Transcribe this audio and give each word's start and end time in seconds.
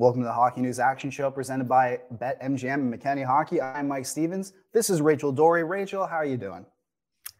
Welcome 0.00 0.22
to 0.22 0.26
the 0.26 0.32
Hockey 0.32 0.60
News 0.60 0.78
Action 0.78 1.10
Show 1.10 1.28
presented 1.28 1.68
by 1.68 1.98
BetMGM 2.18 2.72
and 2.72 2.94
McKenny 2.94 3.26
Hockey. 3.26 3.60
I'm 3.60 3.88
Mike 3.88 4.06
Stephens. 4.06 4.52
This 4.72 4.90
is 4.90 5.02
Rachel 5.02 5.32
Doerrie. 5.32 5.68
Rachel, 5.68 6.06
how 6.06 6.18
are 6.18 6.24
you 6.24 6.36
doing? 6.36 6.64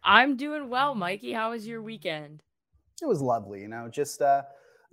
I'm 0.03 0.35
doing 0.35 0.69
well, 0.69 0.93
Mikey. 0.93 1.31
How 1.31 1.51
was 1.51 1.65
your 1.65 1.81
weekend? 1.81 2.43
It 3.01 3.05
was 3.05 3.21
lovely, 3.21 3.61
you 3.61 3.69
know, 3.69 3.87
just 3.89 4.19
a 4.19 4.45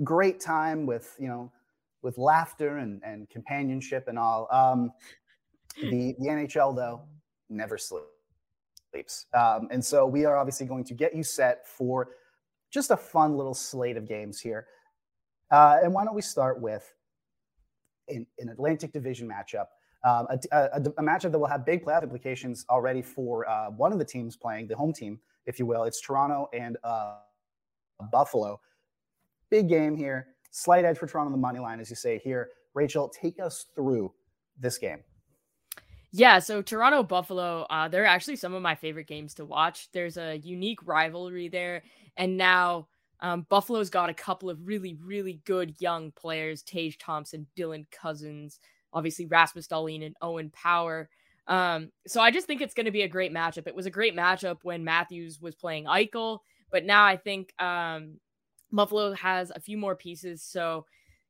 great 0.04 0.38
time 0.38 0.86
with, 0.86 1.12
you 1.18 1.26
know, 1.26 1.50
with 2.02 2.18
laughter 2.18 2.76
and, 2.76 3.02
and 3.04 3.28
companionship 3.30 4.06
and 4.06 4.16
all. 4.16 4.46
Um, 4.52 4.92
the, 5.80 6.14
the 6.20 6.28
NHL, 6.28 6.76
though, 6.76 7.00
never 7.50 7.78
sleeps. 7.78 9.26
Um, 9.34 9.66
and 9.72 9.84
so 9.84 10.06
we 10.06 10.24
are 10.24 10.36
obviously 10.36 10.66
going 10.66 10.84
to 10.84 10.94
get 10.94 11.16
you 11.16 11.24
set 11.24 11.66
for 11.66 12.10
just 12.70 12.92
a 12.92 12.96
fun 12.96 13.36
little 13.36 13.54
slate 13.54 13.96
of 13.96 14.06
games 14.06 14.38
here. 14.38 14.68
Uh, 15.50 15.78
and 15.82 15.92
why 15.92 16.04
don't 16.04 16.14
we 16.14 16.22
start 16.22 16.60
with 16.60 16.92
an, 18.08 18.26
an 18.38 18.48
Atlantic 18.48 18.92
Division 18.92 19.28
matchup 19.28 19.66
um, 20.06 20.26
a, 20.30 20.38
a, 20.52 20.80
a, 20.80 21.02
matchup 21.02 21.32
that 21.32 21.38
will 21.38 21.48
have 21.48 21.66
big 21.66 21.84
playoff 21.84 22.04
implications 22.04 22.64
already 22.70 23.02
for 23.02 23.48
uh, 23.48 23.70
one 23.70 23.92
of 23.92 23.98
the 23.98 24.04
teams 24.04 24.36
playing, 24.36 24.68
the 24.68 24.76
home 24.76 24.92
team, 24.92 25.18
if 25.46 25.58
you 25.58 25.66
will. 25.66 25.82
It's 25.82 26.00
Toronto 26.00 26.48
and 26.52 26.76
uh, 26.84 27.16
Buffalo. 28.12 28.60
Big 29.50 29.68
game 29.68 29.96
here. 29.96 30.28
Slight 30.52 30.84
edge 30.84 30.98
for 30.98 31.06
Toronto 31.08 31.26
on 31.26 31.32
the 31.32 31.38
money 31.38 31.58
line, 31.58 31.80
as 31.80 31.90
you 31.90 31.96
say 31.96 32.18
here. 32.18 32.50
Rachel, 32.74 33.08
take 33.08 33.40
us 33.40 33.66
through 33.74 34.12
this 34.58 34.78
game. 34.78 34.98
Yeah, 36.12 36.38
so 36.38 36.62
Toronto 36.62 37.02
Buffalo, 37.02 37.66
uh, 37.68 37.88
they're 37.88 38.06
actually 38.06 38.36
some 38.36 38.54
of 38.54 38.62
my 38.62 38.76
favorite 38.76 39.08
games 39.08 39.34
to 39.34 39.44
watch. 39.44 39.90
There's 39.92 40.16
a 40.16 40.36
unique 40.36 40.86
rivalry 40.86 41.48
there. 41.48 41.82
And 42.16 42.36
now 42.36 42.86
um, 43.20 43.46
Buffalo's 43.48 43.90
got 43.90 44.10
a 44.10 44.14
couple 44.14 44.50
of 44.50 44.66
really, 44.66 44.96
really 45.02 45.40
good 45.44 45.74
young 45.78 46.12
players 46.12 46.62
Tage 46.62 46.98
Thompson, 46.98 47.46
Dylan 47.56 47.86
Cozens, 47.90 48.60
obviously 48.92 49.26
Rasmus 49.26 49.68
Dahlin 49.68 50.04
and 50.04 50.16
Owen 50.20 50.50
Power. 50.50 51.08
Um, 51.46 51.90
so 52.06 52.20
I 52.20 52.30
just 52.30 52.46
think 52.46 52.60
it's 52.60 52.74
going 52.74 52.86
to 52.86 52.92
be 52.92 53.02
a 53.02 53.08
great 53.08 53.32
matchup. 53.32 53.66
It 53.66 53.76
was 53.76 53.86
a 53.86 53.90
great 53.90 54.16
matchup 54.16 54.58
when 54.62 54.84
Matthews 54.84 55.40
was 55.40 55.54
playing 55.54 55.84
Eichel, 55.84 56.40
but 56.70 56.84
now 56.84 57.04
I 57.04 57.16
think 57.16 57.52
um, 57.62 58.18
Buffalo 58.72 59.12
has 59.14 59.50
a 59.54 59.60
few 59.60 59.78
more 59.78 59.94
pieces. 59.94 60.42
So 60.42 60.86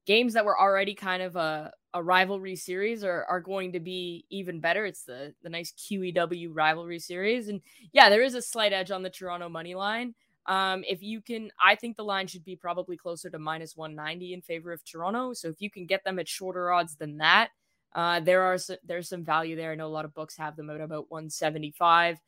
games 0.07 0.33
that 0.34 0.45
were 0.45 0.59
already 0.59 0.95
kind 0.95 1.23
of 1.23 1.37
a, 1.37 1.73
a 1.92 2.03
rivalry 2.03 2.57
series 2.57 3.05
are, 3.05 3.25
are 3.25 3.41
going 3.41 3.73
to 3.73 3.81
be 3.81 4.25
even 4.31 4.61
better. 4.61 4.87
It's 4.87 5.05
the 5.05 5.34
the 5.42 5.51
nice 5.51 5.73
QEW 5.73 6.51
rivalry 6.53 6.98
series, 6.98 7.48
and 7.48 7.61
yeah, 7.92 8.09
there 8.09 8.23
is 8.23 8.34
a 8.34 8.42
slight 8.42 8.73
edge 8.73 8.91
on 8.91 9.03
the 9.03 9.11
Toronto 9.11 9.48
money 9.48 9.75
line. 9.75 10.14
Um, 10.47 10.84
if 10.89 11.02
you 11.02 11.20
can, 11.20 11.50
I 11.62 11.75
think 11.75 11.97
the 11.97 12.05
line 12.05 12.28
should 12.28 12.44
be 12.44 12.56
probably 12.56 12.97
closer 12.97 13.28
to 13.30 13.39
minus 13.39 13.77
190 13.77 14.33
in 14.33 14.42
favor 14.42 14.72
of 14.72 14.84
Toronto. 14.84 15.33
So 15.33 15.48
if 15.48 15.61
you 15.61 15.70
can 15.70 15.86
get 15.86 16.05
them 16.05 16.19
at 16.19 16.28
shorter 16.28 16.70
odds 16.72 16.97
than 16.97 17.19
that, 17.19 17.50
uh, 17.94 18.20
there 18.20 18.42
are 18.42 18.58
there's 18.84 19.08
some 19.08 19.24
value 19.24 19.56
there. 19.56 19.72
I 19.72 19.74
know 19.74 19.86
a 19.86 19.89
lot 19.89 20.05
of 20.05 20.14
books 20.14 20.36
have 20.36 20.55
them 20.55 20.70
at 20.70 20.80
about 20.80 21.11
175 21.11 22.19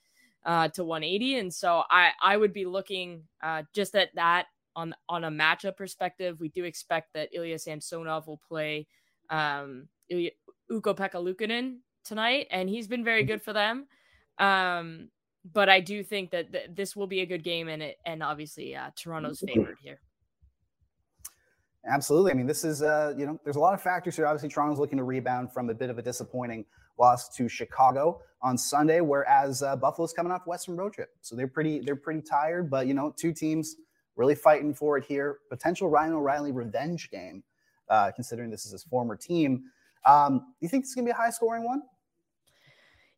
uh, 0.44 0.68
to 0.68 0.84
180, 0.84 1.38
and 1.38 1.52
so 1.54 1.82
I 1.90 2.10
I 2.22 2.36
would 2.36 2.52
be 2.52 2.64
looking 2.64 3.24
uh, 3.42 3.62
just 3.74 3.94
at 3.94 4.14
that 4.14 4.46
on 4.74 4.94
on 5.08 5.24
a 5.24 5.30
matchup 5.30 5.76
perspective. 5.76 6.40
We 6.40 6.48
do 6.48 6.64
expect 6.64 7.12
that 7.14 7.28
Ilya 7.32 7.58
Samsonov 7.58 8.26
will 8.26 8.40
play 8.48 8.86
um, 9.30 9.88
Ilya, 10.08 10.30
Ukko-Pekka 10.70 11.16
Luukkonen 11.22 11.78
tonight, 12.02 12.46
and 12.50 12.68
he's 12.68 12.88
been 12.88 13.04
very 13.04 13.22
mm-hmm. 13.22 13.32
good 13.32 13.42
for 13.42 13.52
them. 13.52 13.86
Um, 14.38 15.10
but 15.44 15.68
I 15.68 15.80
do 15.80 16.02
think 16.02 16.30
that 16.30 16.52
th- 16.52 16.70
this 16.74 16.96
will 16.96 17.06
be 17.06 17.20
a 17.20 17.26
good 17.26 17.44
game, 17.44 17.68
and 17.68 17.82
it 17.82 17.98
and 18.04 18.22
obviously 18.22 18.74
uh, 18.74 18.90
Toronto's 18.96 19.42
favored 19.46 19.78
here. 19.82 20.00
Absolutely. 21.86 22.32
I 22.32 22.34
mean, 22.34 22.46
this 22.46 22.64
is 22.64 22.82
uh, 22.82 23.14
you 23.16 23.26
know, 23.26 23.40
there's 23.44 23.56
a 23.56 23.60
lot 23.60 23.74
of 23.74 23.80
factors 23.80 24.16
here. 24.16 24.26
Obviously, 24.26 24.48
Toronto's 24.48 24.78
looking 24.78 24.98
to 24.98 25.04
rebound 25.04 25.52
from 25.52 25.70
a 25.70 25.74
bit 25.74 25.90
of 25.90 25.98
a 25.98 26.02
disappointing 26.02 26.64
loss 26.98 27.28
to 27.36 27.48
Chicago 27.48 28.20
on 28.42 28.58
Sunday, 28.58 29.00
whereas 29.00 29.62
uh, 29.62 29.76
Buffalo's 29.76 30.12
coming 30.12 30.32
off 30.32 30.46
Western 30.46 30.76
road 30.76 30.92
trip, 30.92 31.10
so 31.20 31.34
they're 31.36 31.48
pretty 31.48 31.80
they're 31.80 31.96
pretty 31.96 32.22
tired. 32.22 32.70
But 32.70 32.86
you 32.86 32.94
know, 32.94 33.14
two 33.16 33.32
teams 33.32 33.76
really 34.16 34.34
fighting 34.34 34.74
for 34.74 34.98
it 34.98 35.04
here. 35.04 35.38
Potential 35.48 35.88
Ryan 35.88 36.14
O'Reilly 36.14 36.52
revenge 36.52 37.10
game, 37.10 37.42
uh, 37.88 38.10
considering 38.14 38.50
this 38.50 38.66
is 38.66 38.72
his 38.72 38.82
former 38.82 39.16
team. 39.16 39.64
Um, 40.04 40.38
do 40.38 40.44
you 40.60 40.68
think 40.68 40.84
this 40.84 40.90
is 40.90 40.94
gonna 40.94 41.06
be 41.06 41.12
a 41.12 41.14
high 41.14 41.30
scoring 41.30 41.64
one? 41.64 41.82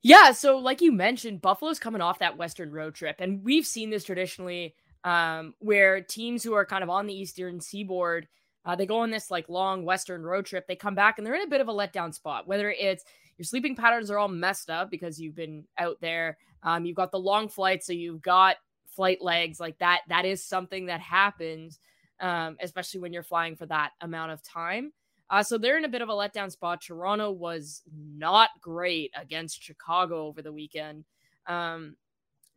Yeah, 0.02 0.32
so 0.32 0.56
like 0.58 0.80
you 0.80 0.92
mentioned, 0.92 1.42
Buffalo's 1.42 1.78
coming 1.78 2.00
off 2.00 2.20
that 2.20 2.38
Western 2.38 2.70
road 2.70 2.94
trip, 2.94 3.16
and 3.18 3.44
we've 3.44 3.66
seen 3.66 3.90
this 3.90 4.04
traditionally 4.04 4.74
um, 5.04 5.54
where 5.58 6.00
teams 6.00 6.42
who 6.42 6.54
are 6.54 6.64
kind 6.64 6.82
of 6.82 6.88
on 6.90 7.06
the 7.06 7.14
Eastern 7.14 7.60
Seaboard, 7.60 8.26
uh, 8.64 8.76
they 8.76 8.86
go 8.86 9.00
on 9.00 9.10
this 9.10 9.30
like 9.30 9.48
long 9.48 9.84
Western 9.84 10.22
road 10.22 10.46
trip, 10.46 10.66
they 10.66 10.76
come 10.76 10.94
back 10.94 11.18
and 11.18 11.26
they're 11.26 11.34
in 11.34 11.42
a 11.42 11.48
bit 11.50 11.60
of 11.60 11.68
a 11.68 11.72
letdown 11.72 12.14
spot. 12.14 12.46
Whether 12.46 12.70
it's 12.70 13.04
your 13.36 13.44
sleeping 13.44 13.76
patterns 13.76 14.10
are 14.10 14.18
all 14.18 14.28
messed 14.28 14.70
up 14.70 14.90
because 14.90 15.20
you've 15.20 15.34
been 15.34 15.64
out 15.78 15.98
there, 16.00 16.38
um, 16.62 16.84
you've 16.86 16.96
got 16.96 17.10
the 17.12 17.18
long 17.18 17.48
flight, 17.48 17.84
so 17.84 17.92
you've 17.92 18.22
got 18.22 18.56
flight 18.86 19.22
legs 19.22 19.60
like 19.60 19.78
that. 19.78 20.00
That 20.08 20.24
is 20.24 20.44
something 20.44 20.86
that 20.86 21.00
happens, 21.00 21.78
um, 22.20 22.56
especially 22.62 23.00
when 23.00 23.12
you're 23.12 23.22
flying 23.22 23.56
for 23.56 23.66
that 23.66 23.92
amount 24.00 24.32
of 24.32 24.42
time. 24.42 24.92
Uh, 25.30 25.42
so 25.42 25.56
they're 25.56 25.78
in 25.78 25.84
a 25.84 25.88
bit 25.88 26.02
of 26.02 26.08
a 26.08 26.12
letdown 26.12 26.50
spot. 26.50 26.82
Toronto 26.82 27.30
was 27.30 27.82
not 27.92 28.50
great 28.60 29.12
against 29.16 29.62
Chicago 29.62 30.26
over 30.26 30.42
the 30.42 30.52
weekend. 30.52 31.04
Um, 31.46 31.96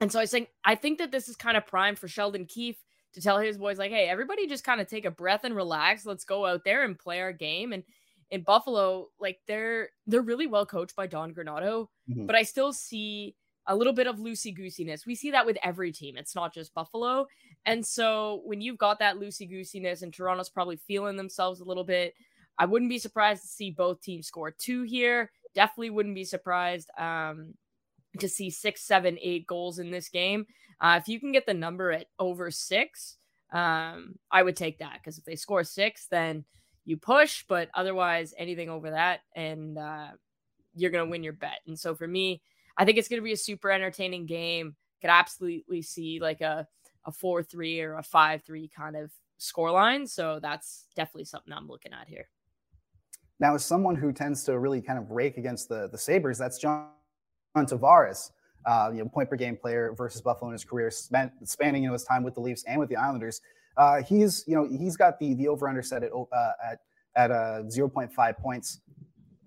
and 0.02 0.12
so 0.12 0.20
I 0.20 0.26
think 0.26 0.50
I 0.66 0.76
think 0.76 0.98
that 0.98 1.12
this 1.12 1.30
is 1.30 1.36
kind 1.36 1.56
of 1.56 1.68
prime 1.68 1.96
for 1.96 2.08
Sheldon 2.08 2.46
Keefe 2.46 2.82
to 3.14 3.22
tell 3.22 3.38
his 3.38 3.58
boys 3.58 3.78
like, 3.78 3.92
hey, 3.92 4.10
everybody 4.10 4.48
just 4.48 4.64
kind 4.64 4.82
of 4.82 4.88
take 4.88 5.06
a 5.06 5.12
breath 5.12 5.44
and 5.44 5.56
relax. 5.56 6.06
Let's 6.06 6.26
go 6.26 6.46
out 6.46 6.64
there 6.66 6.84
and 6.84 6.98
play 6.98 7.22
our 7.22 7.32
game. 7.32 7.74
And 7.74 7.84
in 8.32 8.42
Buffalo, 8.42 9.10
like 9.20 9.40
they're 9.48 9.90
they're 10.08 10.22
really 10.22 10.48
well 10.48 10.66
coached 10.66 10.96
by 10.96 11.06
Don 11.06 11.34
Granato, 11.34 11.88
mm-hmm. 12.10 12.26
but 12.26 12.36
I 12.36 12.42
still 12.42 12.74
see 12.74 13.36
a 13.68 13.76
little 13.76 13.94
bit 13.94 14.08
of 14.08 14.18
loosey 14.18 14.58
goosiness. 14.58 15.06
We 15.06 15.16
see 15.16 15.32
that 15.32 15.46
with 15.46 15.58
every 15.64 15.92
team. 15.92 16.18
It's 16.18 16.36
not 16.36 16.54
just 16.54 16.74
Buffalo. 16.74 17.28
And 17.66 17.86
so 17.86 18.42
when 18.44 18.60
you've 18.60 18.78
got 18.78 19.00
that 19.00 19.16
loosey 19.16 19.50
goosiness 19.50 20.02
and 20.02 20.14
Toronto's 20.14 20.50
probably 20.50 20.76
feeling 20.76 21.16
themselves 21.16 21.62
a 21.62 21.66
little 21.66 21.86
bit, 21.86 22.14
I 22.58 22.66
wouldn't 22.66 22.90
be 22.90 23.00
surprised 23.00 23.42
to 23.42 23.48
see 23.48 23.72
both 23.72 24.02
teams 24.02 24.28
score 24.28 24.52
two 24.52 24.84
here. 24.84 25.32
Definitely 25.56 25.92
wouldn't 25.92 26.16
be 26.16 26.26
surprised 26.26 26.90
um, 26.98 27.54
to 28.20 28.30
see 28.30 28.50
six, 28.50 28.82
seven, 28.82 29.18
eight 29.22 29.48
goals 29.48 29.80
in 29.80 29.92
this 29.92 30.10
game. 30.10 30.46
Uh, 30.82 31.00
if 31.02 31.08
you 31.08 31.20
can 31.20 31.32
get 31.32 31.46
the 31.46 31.54
number 31.54 31.92
at 31.92 32.08
over 32.20 32.52
six, 32.52 33.18
um, 33.52 34.16
I 34.32 34.44
would 34.44 34.56
take 34.56 34.80
that 34.80 34.96
because 34.96 35.18
if 35.18 35.24
they 35.26 35.36
score 35.36 35.64
six, 35.64 36.08
then 36.10 36.44
you 36.86 36.98
push. 36.98 37.44
But 37.48 37.70
otherwise, 37.74 38.34
anything 38.38 38.70
over 38.70 38.92
that, 38.92 39.22
and 39.36 39.78
uh, 39.78 40.08
you're 40.76 40.92
going 40.92 41.06
to 41.06 41.12
win 41.12 41.24
your 41.24 41.34
bet. 41.34 41.60
And 41.68 41.80
so 41.80 41.96
for 41.96 42.08
me, 42.08 42.42
I 42.78 42.86
think 42.86 42.98
it's 42.98 43.08
going 43.08 43.22
to 43.22 43.26
be 43.26 43.34
a 43.34 43.38
super 43.38 43.72
entertaining 43.72 44.26
game. 44.26 44.76
Could 45.02 45.10
absolutely 45.10 45.82
see 45.82 46.20
like 46.20 46.42
a 46.42 46.68
a 47.06 47.12
four 47.12 47.44
three 47.44 47.82
or 47.82 47.96
a 47.98 48.04
five 48.04 48.44
three 48.44 48.70
kind 48.70 48.96
of 48.96 49.12
scoreline. 49.40 50.08
So 50.08 50.40
that's 50.42 50.86
definitely 50.96 51.26
something 51.26 51.54
I'm 51.54 51.68
looking 51.68 51.94
at 51.94 52.08
here. 52.08 52.30
Now, 53.40 53.56
as 53.56 53.66
someone 53.66 53.96
who 53.96 54.12
tends 54.12 54.44
to 54.46 54.58
really 54.60 54.82
kind 54.82 55.00
of 55.00 55.12
rake 55.12 55.38
against 55.38 55.70
the, 55.70 55.90
the 55.92 55.98
Sabres, 55.98 56.38
that's 56.38 56.60
John 56.60 56.90
Tavares, 57.58 58.32
uh, 58.66 58.92
you 58.94 59.00
know, 59.00 59.10
point 59.10 59.30
per 59.30 59.36
game 59.36 59.58
player 59.58 59.94
versus 59.98 60.22
Buffalo 60.22 60.50
in 60.50 60.54
his 60.54 60.64
career, 60.64 60.90
spent, 60.92 61.32
spanning 61.44 61.84
you 61.84 61.90
know 61.90 61.94
his 61.94 62.04
time 62.04 62.24
with 62.24 62.36
the 62.36 62.42
Leafs 62.42 62.64
and 62.68 62.80
with 62.80 62.90
the 62.90 62.96
Islanders. 62.96 63.42
Uh, 63.76 64.04
he's 64.04 64.44
you 64.48 64.56
know 64.56 64.68
he's 64.70 64.96
got 64.96 65.20
the 65.20 65.34
the 65.34 65.48
over 65.48 65.68
under 65.68 65.82
set 65.82 66.04
at 66.04 66.12
uh, 66.14 66.52
at 66.64 66.80
at 67.16 67.32
uh, 67.32 67.64
0.5 67.64 68.38
points. 68.38 68.82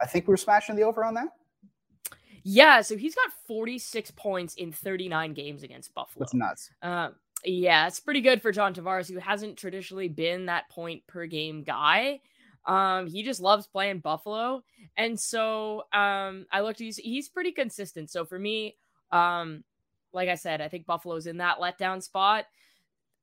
I 0.01 0.07
think 0.07 0.29
we 0.29 0.35
are 0.35 0.39
smashing 0.39 0.77
the 0.77 0.83
over 0.83 1.05
on 1.05 1.15
that. 1.15 1.29
Yeah, 2.43 2.81
so 2.83 2.97
he's 2.97 3.15
got 3.15 3.33
46 3.49 4.13
points 4.13 4.55
in 4.55 4.71
39 4.71 5.35
games 5.35 5.65
against 5.65 5.93
Buffalo. 5.95 6.21
That's 6.21 6.35
nuts. 6.35 6.71
Uh, 6.81 7.11
yeah, 7.45 7.89
it's 7.89 7.99
pretty 7.99 8.21
good 8.21 8.41
for 8.41 8.53
John 8.53 8.73
Tavares, 8.73 9.11
who 9.13 9.19
hasn't 9.19 9.57
traditionally 9.57 10.09
been 10.09 10.47
that 10.47 10.69
point 10.69 11.05
per 11.09 11.27
game 11.27 11.65
guy. 11.65 12.21
Um, 12.67 13.07
he 13.07 13.23
just 13.23 13.41
loves 13.41 13.67
playing 13.67 14.01
Buffalo. 14.01 14.63
And 14.97 15.19
so 15.19 15.85
um, 15.93 16.47
I 16.51 16.61
looked, 16.61 16.81
he's, 16.81 16.97
he's 16.97 17.29
pretty 17.29 17.53
consistent. 17.53 18.11
So 18.11 18.25
for 18.25 18.39
me, 18.39 18.77
um, 19.13 19.63
like 20.13 20.29
I 20.29 20.35
said, 20.35 20.61
I 20.61 20.69
think 20.69 20.87
Buffalo's 20.87 21.27
in 21.27 21.37
that 21.39 21.59
letdown 21.59 22.03
spot. 22.03 22.47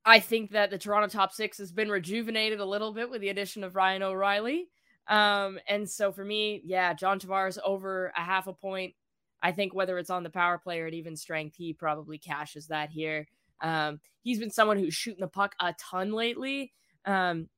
I 0.05 0.19
think 0.19 0.51
that 0.51 0.69
the 0.69 0.77
Toronto 0.77 1.07
top 1.07 1.31
six 1.31 1.57
has 1.57 1.71
been 1.71 1.89
rejuvenated 1.89 2.59
a 2.59 2.65
little 2.65 2.93
bit 2.93 3.09
with 3.09 3.21
the 3.21 3.29
addition 3.29 3.63
of 3.63 3.75
Ryan 3.75 4.03
O'Reilly. 4.03 4.69
Um, 5.07 5.59
and 5.67 5.89
so 5.89 6.11
for 6.11 6.23
me, 6.23 6.61
yeah, 6.65 6.93
John 6.93 7.19
Tavares 7.19 7.57
over 7.63 8.11
a 8.15 8.21
half 8.21 8.47
a 8.47 8.53
point. 8.53 8.93
I 9.41 9.51
think 9.51 9.73
whether 9.73 9.97
it's 9.97 10.09
on 10.09 10.23
the 10.23 10.29
power 10.29 10.57
play 10.57 10.79
or 10.79 10.87
at 10.87 10.93
even 10.93 11.15
strength, 11.17 11.55
he 11.55 11.73
probably 11.73 12.17
cashes 12.17 12.67
that 12.67 12.89
here. 12.89 13.27
Um, 13.61 13.99
he's 14.21 14.39
been 14.39 14.51
someone 14.51 14.77
who's 14.77 14.93
shooting 14.93 15.19
the 15.19 15.27
puck 15.27 15.55
a 15.59 15.73
ton 15.77 16.13
lately. 16.13 16.71
Um, 17.05 17.49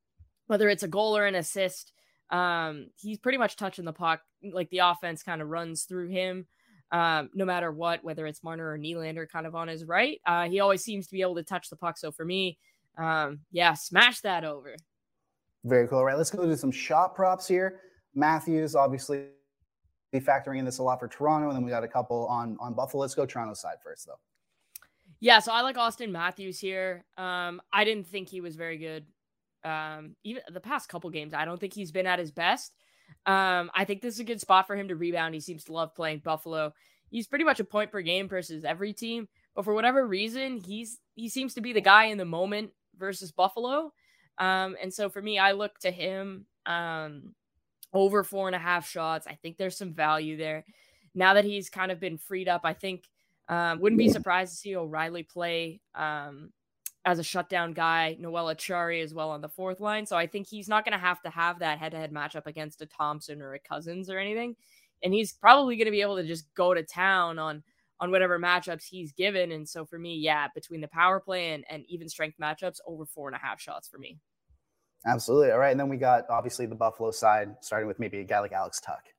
whether 0.46 0.68
it's 0.68 0.82
a 0.82 0.88
goal 0.88 1.16
or 1.16 1.26
an 1.26 1.34
assist, 1.34 1.92
um, 2.30 2.88
he's 2.96 3.18
pretty 3.18 3.38
much 3.38 3.56
touching 3.56 3.84
the 3.84 3.92
puck. 3.92 4.20
Like 4.42 4.70
the 4.70 4.78
offense 4.78 5.22
kind 5.22 5.42
of 5.42 5.48
runs 5.48 5.84
through 5.84 6.08
him, 6.08 6.46
um, 6.92 7.30
no 7.34 7.44
matter 7.44 7.72
what, 7.72 8.04
whether 8.04 8.26
it's 8.26 8.42
Marner 8.42 8.72
or 8.72 8.78
Nylander 8.78 9.28
kind 9.28 9.46
of 9.46 9.54
on 9.54 9.68
his 9.68 9.84
right. 9.84 10.20
Uh, 10.26 10.48
he 10.48 10.60
always 10.60 10.82
seems 10.84 11.06
to 11.06 11.12
be 11.12 11.22
able 11.22 11.36
to 11.36 11.42
touch 11.42 11.70
the 11.70 11.76
puck. 11.76 11.98
So 11.98 12.10
for 12.10 12.24
me, 12.24 12.58
um, 12.98 13.40
yeah, 13.50 13.74
smash 13.74 14.20
that 14.20 14.44
over. 14.44 14.76
Very 15.64 15.88
cool. 15.88 15.98
All 15.98 16.04
right, 16.04 16.16
let's 16.16 16.30
go 16.30 16.44
do 16.44 16.56
some 16.56 16.70
shot 16.70 17.14
props 17.14 17.46
here. 17.48 17.80
Matthews, 18.14 18.74
obviously 18.74 19.26
factoring 20.14 20.58
in 20.58 20.64
this 20.64 20.78
a 20.78 20.82
lot 20.82 20.98
for 20.98 21.08
Toronto, 21.08 21.48
and 21.48 21.56
then 21.56 21.64
we 21.64 21.70
got 21.70 21.84
a 21.84 21.88
couple 21.88 22.26
on 22.28 22.56
on 22.60 22.72
Buffalo. 22.72 23.02
Let's 23.02 23.14
go 23.14 23.26
Toronto 23.26 23.54
side 23.54 23.76
first, 23.82 24.06
though. 24.06 24.18
Yeah, 25.20 25.40
so 25.40 25.52
I 25.52 25.62
like 25.62 25.76
Auston 25.76 26.10
Matthews 26.10 26.58
here. 26.58 27.04
Um, 27.16 27.60
I 27.72 27.84
didn't 27.84 28.06
think 28.06 28.28
he 28.28 28.40
was 28.40 28.56
very 28.56 28.78
good. 28.78 29.06
Um, 29.66 30.16
even 30.24 30.42
the 30.52 30.60
past 30.60 30.88
couple 30.88 31.10
games, 31.10 31.34
I 31.34 31.44
don't 31.44 31.60
think 31.60 31.74
he's 31.74 31.92
been 31.92 32.06
at 32.06 32.18
his 32.18 32.30
best. 32.30 32.72
Um, 33.26 33.70
I 33.74 33.84
think 33.84 34.02
this 34.02 34.14
is 34.14 34.20
a 34.20 34.24
good 34.24 34.40
spot 34.40 34.66
for 34.66 34.76
him 34.76 34.88
to 34.88 34.96
rebound. 34.96 35.34
He 35.34 35.40
seems 35.40 35.64
to 35.64 35.72
love 35.72 35.94
playing 35.94 36.20
Buffalo. 36.24 36.72
He's 37.10 37.26
pretty 37.26 37.44
much 37.44 37.60
a 37.60 37.64
point 37.64 37.90
per 37.90 38.00
game 38.00 38.28
versus 38.28 38.64
every 38.64 38.92
team, 38.92 39.28
but 39.54 39.64
for 39.64 39.74
whatever 39.74 40.06
reason, 40.06 40.60
he's 40.64 40.98
he 41.14 41.28
seems 41.28 41.54
to 41.54 41.60
be 41.60 41.72
the 41.72 41.80
guy 41.80 42.06
in 42.06 42.18
the 42.18 42.24
moment 42.24 42.70
versus 42.96 43.32
Buffalo. 43.32 43.92
Um, 44.38 44.76
and 44.80 44.92
so 44.92 45.08
for 45.08 45.22
me, 45.22 45.38
I 45.38 45.52
look 45.52 45.78
to 45.80 45.90
him. 45.90 46.46
Um, 46.66 47.34
over 47.92 48.22
four 48.22 48.46
and 48.46 48.54
a 48.54 48.58
half 48.60 48.88
shots. 48.88 49.26
I 49.26 49.34
think 49.34 49.56
there's 49.56 49.78
some 49.78 49.94
value 49.94 50.36
there. 50.36 50.64
Now 51.14 51.34
that 51.34 51.44
he's 51.44 51.70
kind 51.70 51.90
of 51.90 51.98
been 51.98 52.18
freed 52.18 52.48
up, 52.48 52.62
I 52.64 52.74
think 52.74 53.04
um, 53.48 53.80
wouldn't 53.80 53.98
be 53.98 54.10
surprised 54.10 54.52
to 54.52 54.58
see 54.58 54.76
O'Reilly 54.76 55.22
play 55.22 55.80
um, 55.94 56.50
as 57.06 57.18
a 57.18 57.22
shutdown 57.22 57.72
guy. 57.72 58.16
Noel 58.18 58.54
Acciari 58.54 59.02
as 59.02 59.14
well 59.14 59.30
on 59.30 59.40
the 59.40 59.48
fourth 59.48 59.80
line. 59.80 60.04
So 60.04 60.16
I 60.16 60.26
think 60.26 60.46
he's 60.46 60.68
not 60.68 60.84
going 60.84 60.92
to 60.92 60.98
have 60.98 61.22
to 61.22 61.30
have 61.30 61.60
that 61.60 61.78
head-to-head 61.78 62.12
matchup 62.12 62.46
against 62.46 62.82
a 62.82 62.86
Thompson 62.86 63.40
or 63.40 63.54
a 63.54 63.58
Cozens 63.58 64.10
or 64.10 64.18
anything, 64.18 64.56
and 65.02 65.14
he's 65.14 65.32
probably 65.32 65.76
going 65.76 65.86
to 65.86 65.92
be 65.92 66.02
able 66.02 66.16
to 66.16 66.26
just 66.26 66.52
go 66.54 66.74
to 66.74 66.82
town 66.82 67.38
on 67.38 67.62
on 67.98 68.10
whatever 68.10 68.38
matchups 68.38 68.84
he's 68.84 69.12
given. 69.12 69.52
And 69.52 69.66
so 69.66 69.86
for 69.86 69.98
me, 69.98 70.16
yeah, 70.16 70.48
between 70.54 70.82
the 70.82 70.88
power 70.88 71.18
play 71.18 71.54
and, 71.54 71.64
and 71.70 71.82
even 71.88 72.10
strength 72.10 72.36
matchups, 72.38 72.76
over 72.86 73.06
four 73.06 73.26
and 73.26 73.34
a 73.34 73.38
half 73.38 73.58
shots 73.58 73.88
for 73.88 73.96
me. 73.96 74.18
Absolutely. 75.06 75.52
All 75.52 75.58
right. 75.58 75.70
And 75.70 75.80
then 75.80 75.88
we 75.88 75.96
got 75.96 76.24
obviously 76.28 76.66
the 76.66 76.74
Buffalo 76.74 77.10
side, 77.10 77.54
starting 77.62 77.88
with 77.88 77.98
maybe 77.98 78.18
a 78.18 78.24
guy 78.24 78.40
like 78.40 78.52
Alex 78.52 78.80
Tuch. 78.80 79.14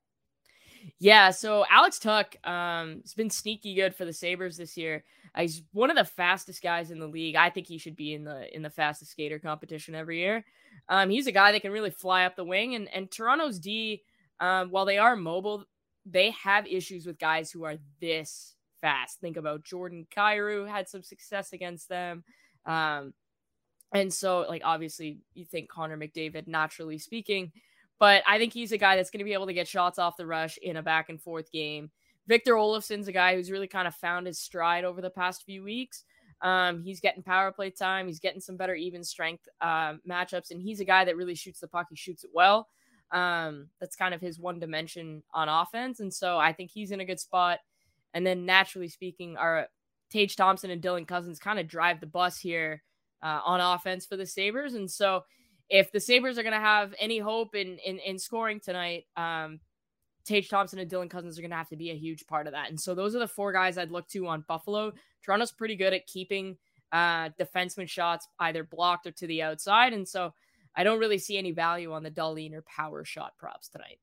Yeah, 1.00 1.32
so 1.32 1.66
Alex 1.70 2.00
Tuch 2.00 2.36
um, 2.44 3.02
has 3.02 3.14
been 3.14 3.30
sneaky 3.30 3.76
good 3.76 3.96
for 3.96 4.06
the 4.06 4.14
Sabres 4.14 4.58
this 4.58 4.78
year. 4.78 5.04
Uh, 5.36 5.42
he's 5.42 5.64
one 5.74 5.90
of 5.90 5.96
the 5.96 6.06
fastest 6.06 6.62
guys 6.62 6.92
in 6.92 7.00
the 7.00 7.08
league. 7.08 7.36
I 7.36 7.50
think 7.50 7.68
he 7.68 7.78
should 7.78 7.96
be 7.96 8.14
in 8.14 8.24
the 8.24 8.54
in 8.56 8.62
the 8.62 8.70
fastest 8.70 9.12
skater 9.12 9.40
competition 9.40 9.96
every 9.96 10.20
year. 10.20 10.44
Um, 10.90 11.10
he's 11.10 11.28
a 11.28 11.32
guy 11.32 11.52
that 11.52 11.62
can 11.62 11.72
really 11.72 11.92
fly 11.92 12.26
up 12.26 12.36
the 12.36 12.44
wing, 12.44 12.76
and 12.76 12.88
and 12.94 13.12
Toronto's 13.12 13.60
D, 13.60 14.04
um, 14.40 14.70
while 14.72 14.86
they 14.86 14.98
are 14.98 15.16
mobile, 15.16 15.66
they 16.06 16.32
have 16.32 16.66
issues 16.68 17.06
with 17.06 17.20
guys 17.20 17.52
who 17.52 17.64
are 17.66 17.78
this 18.00 18.56
fast. 18.82 19.20
Think 19.20 19.38
about 19.38 19.64
Jordan 19.64 20.08
Kyrou 20.16 20.68
had 20.68 20.88
some 20.88 21.04
success 21.04 21.54
against 21.54 21.90
them. 21.90 22.24
Um, 22.66 23.14
and 23.94 24.14
so, 24.14 24.46
like, 24.48 24.62
obviously, 24.66 25.20
you 25.34 25.46
think 25.46 25.70
Connor 25.70 25.98
McDavid, 25.98 26.48
naturally 26.48 26.98
speaking, 26.98 27.52
but 28.00 28.24
I 28.28 28.38
think 28.38 28.54
he's 28.54 28.72
a 28.72 28.78
guy 28.78 28.96
that's 28.96 29.10
going 29.10 29.20
to 29.20 29.26
be 29.26 29.34
able 29.34 29.48
to 29.48 29.54
get 29.54 29.68
shots 29.68 30.00
off 30.00 30.18
the 30.18 30.26
rush 30.26 30.58
in 30.58 30.78
a 30.78 30.84
back 30.84 31.10
and 31.10 31.22
forth 31.22 31.52
game. 31.52 31.92
Victor 32.28 32.54
Olofsson's 32.54 33.08
a 33.08 33.12
guy 33.12 33.36
who's 33.36 33.52
really 33.52 33.68
kind 33.68 33.88
of 33.88 33.96
found 33.96 34.28
his 34.28 34.40
stride 34.40 34.84
over 34.84 35.02
the 35.02 35.10
past 35.10 35.44
few 35.44 35.64
weeks. 35.64 36.04
Um, 36.42 36.84
he's 36.84 37.00
getting 37.00 37.24
power 37.24 37.52
play 37.52 37.72
time. 37.72 38.08
He's 38.08 38.20
getting 38.20 38.42
some 38.42 38.58
better 38.58 38.76
even 38.76 39.04
strength 39.04 39.48
uh, 39.62 39.94
matchups, 40.08 40.52
and 40.52 40.62
he's 40.62 40.80
a 40.80 40.86
guy 40.86 41.06
that 41.06 41.18
really 41.18 41.36
shoots 41.36 41.60
the 41.60 41.68
puck. 41.68 41.88
He 41.90 41.96
shoots 41.96 42.24
it 42.24 42.30
well. 42.34 42.68
Um, 43.12 43.70
that's 43.80 43.96
kind 43.96 44.14
of 44.14 44.22
his 44.22 44.40
one 44.40 44.60
dimension 44.60 45.24
on 45.34 45.50
offense, 45.50 46.00
and 46.00 46.14
so 46.14 46.38
I 46.38 46.54
think 46.54 46.70
he's 46.70 46.92
in 46.92 47.00
a 47.00 47.06
good 47.06 47.20
spot. 47.20 47.60
And 48.14 48.26
then, 48.26 48.46
naturally 48.46 48.88
speaking, 48.88 49.38
our 49.38 49.68
Tage 50.10 50.36
Thompson 50.36 50.70
and 50.70 50.82
Dylan 50.82 51.08
Cozens 51.08 51.40
kind 51.40 51.60
of 51.60 51.68
drive 51.68 52.00
the 52.00 52.08
bus 52.08 52.38
here 52.38 52.84
uh, 53.22 53.42
on 53.44 53.60
offense 53.60 54.06
for 54.06 54.18
the 54.18 54.26
Sabres. 54.26 54.74
And 54.74 54.90
so 54.90 55.24
if 55.70 55.92
the 55.92 56.00
Sabres 56.00 56.38
are 56.38 56.44
going 56.44 56.54
to 56.54 56.60
have 56.60 56.94
any 57.00 57.20
hope 57.20 57.56
in, 57.56 57.78
in, 57.80 58.00
in 58.00 58.20
scoring 58.20 58.60
tonight, 58.60 59.06
um, 59.16 59.60
Tage 60.26 60.50
Thompson 60.50 60.80
and 60.80 60.90
Dylan 60.90 61.10
Cozens 61.10 61.38
are 61.38 61.42
going 61.42 61.52
to 61.52 61.58
have 61.58 61.70
to 61.70 61.78
be 61.78 61.92
a 61.92 61.96
huge 61.96 62.28
part 62.28 62.48
of 62.48 62.54
that. 62.54 62.70
And 62.70 62.80
so 62.80 62.94
those 62.94 63.16
are 63.16 63.20
the 63.20 63.28
four 63.28 63.54
guys 63.54 63.78
I'd 63.78 63.92
look 63.92 64.08
to 64.10 64.28
on 64.28 64.44
Buffalo. 64.48 64.92
Toronto's 65.24 65.52
pretty 65.52 65.76
good 65.76 65.94
at 65.94 66.06
keeping 66.08 66.58
uh, 66.92 67.30
defenseman 67.40 67.88
shots 67.88 68.28
either 68.40 68.64
blocked 68.64 69.08
or 69.08 69.12
to 69.12 69.28
the 69.28 69.42
outside. 69.42 69.94
And 69.94 70.08
so 70.08 70.34
I 70.76 70.84
don't 70.84 71.00
really 71.00 71.18
see 71.18 71.38
any 71.38 71.52
value 71.52 71.94
on 71.94 72.04
the 72.04 72.12
Dahlin 72.12 72.54
or 72.54 72.62
power 72.64 73.04
shot 73.04 73.34
props 73.38 73.70
tonight. 73.70 74.00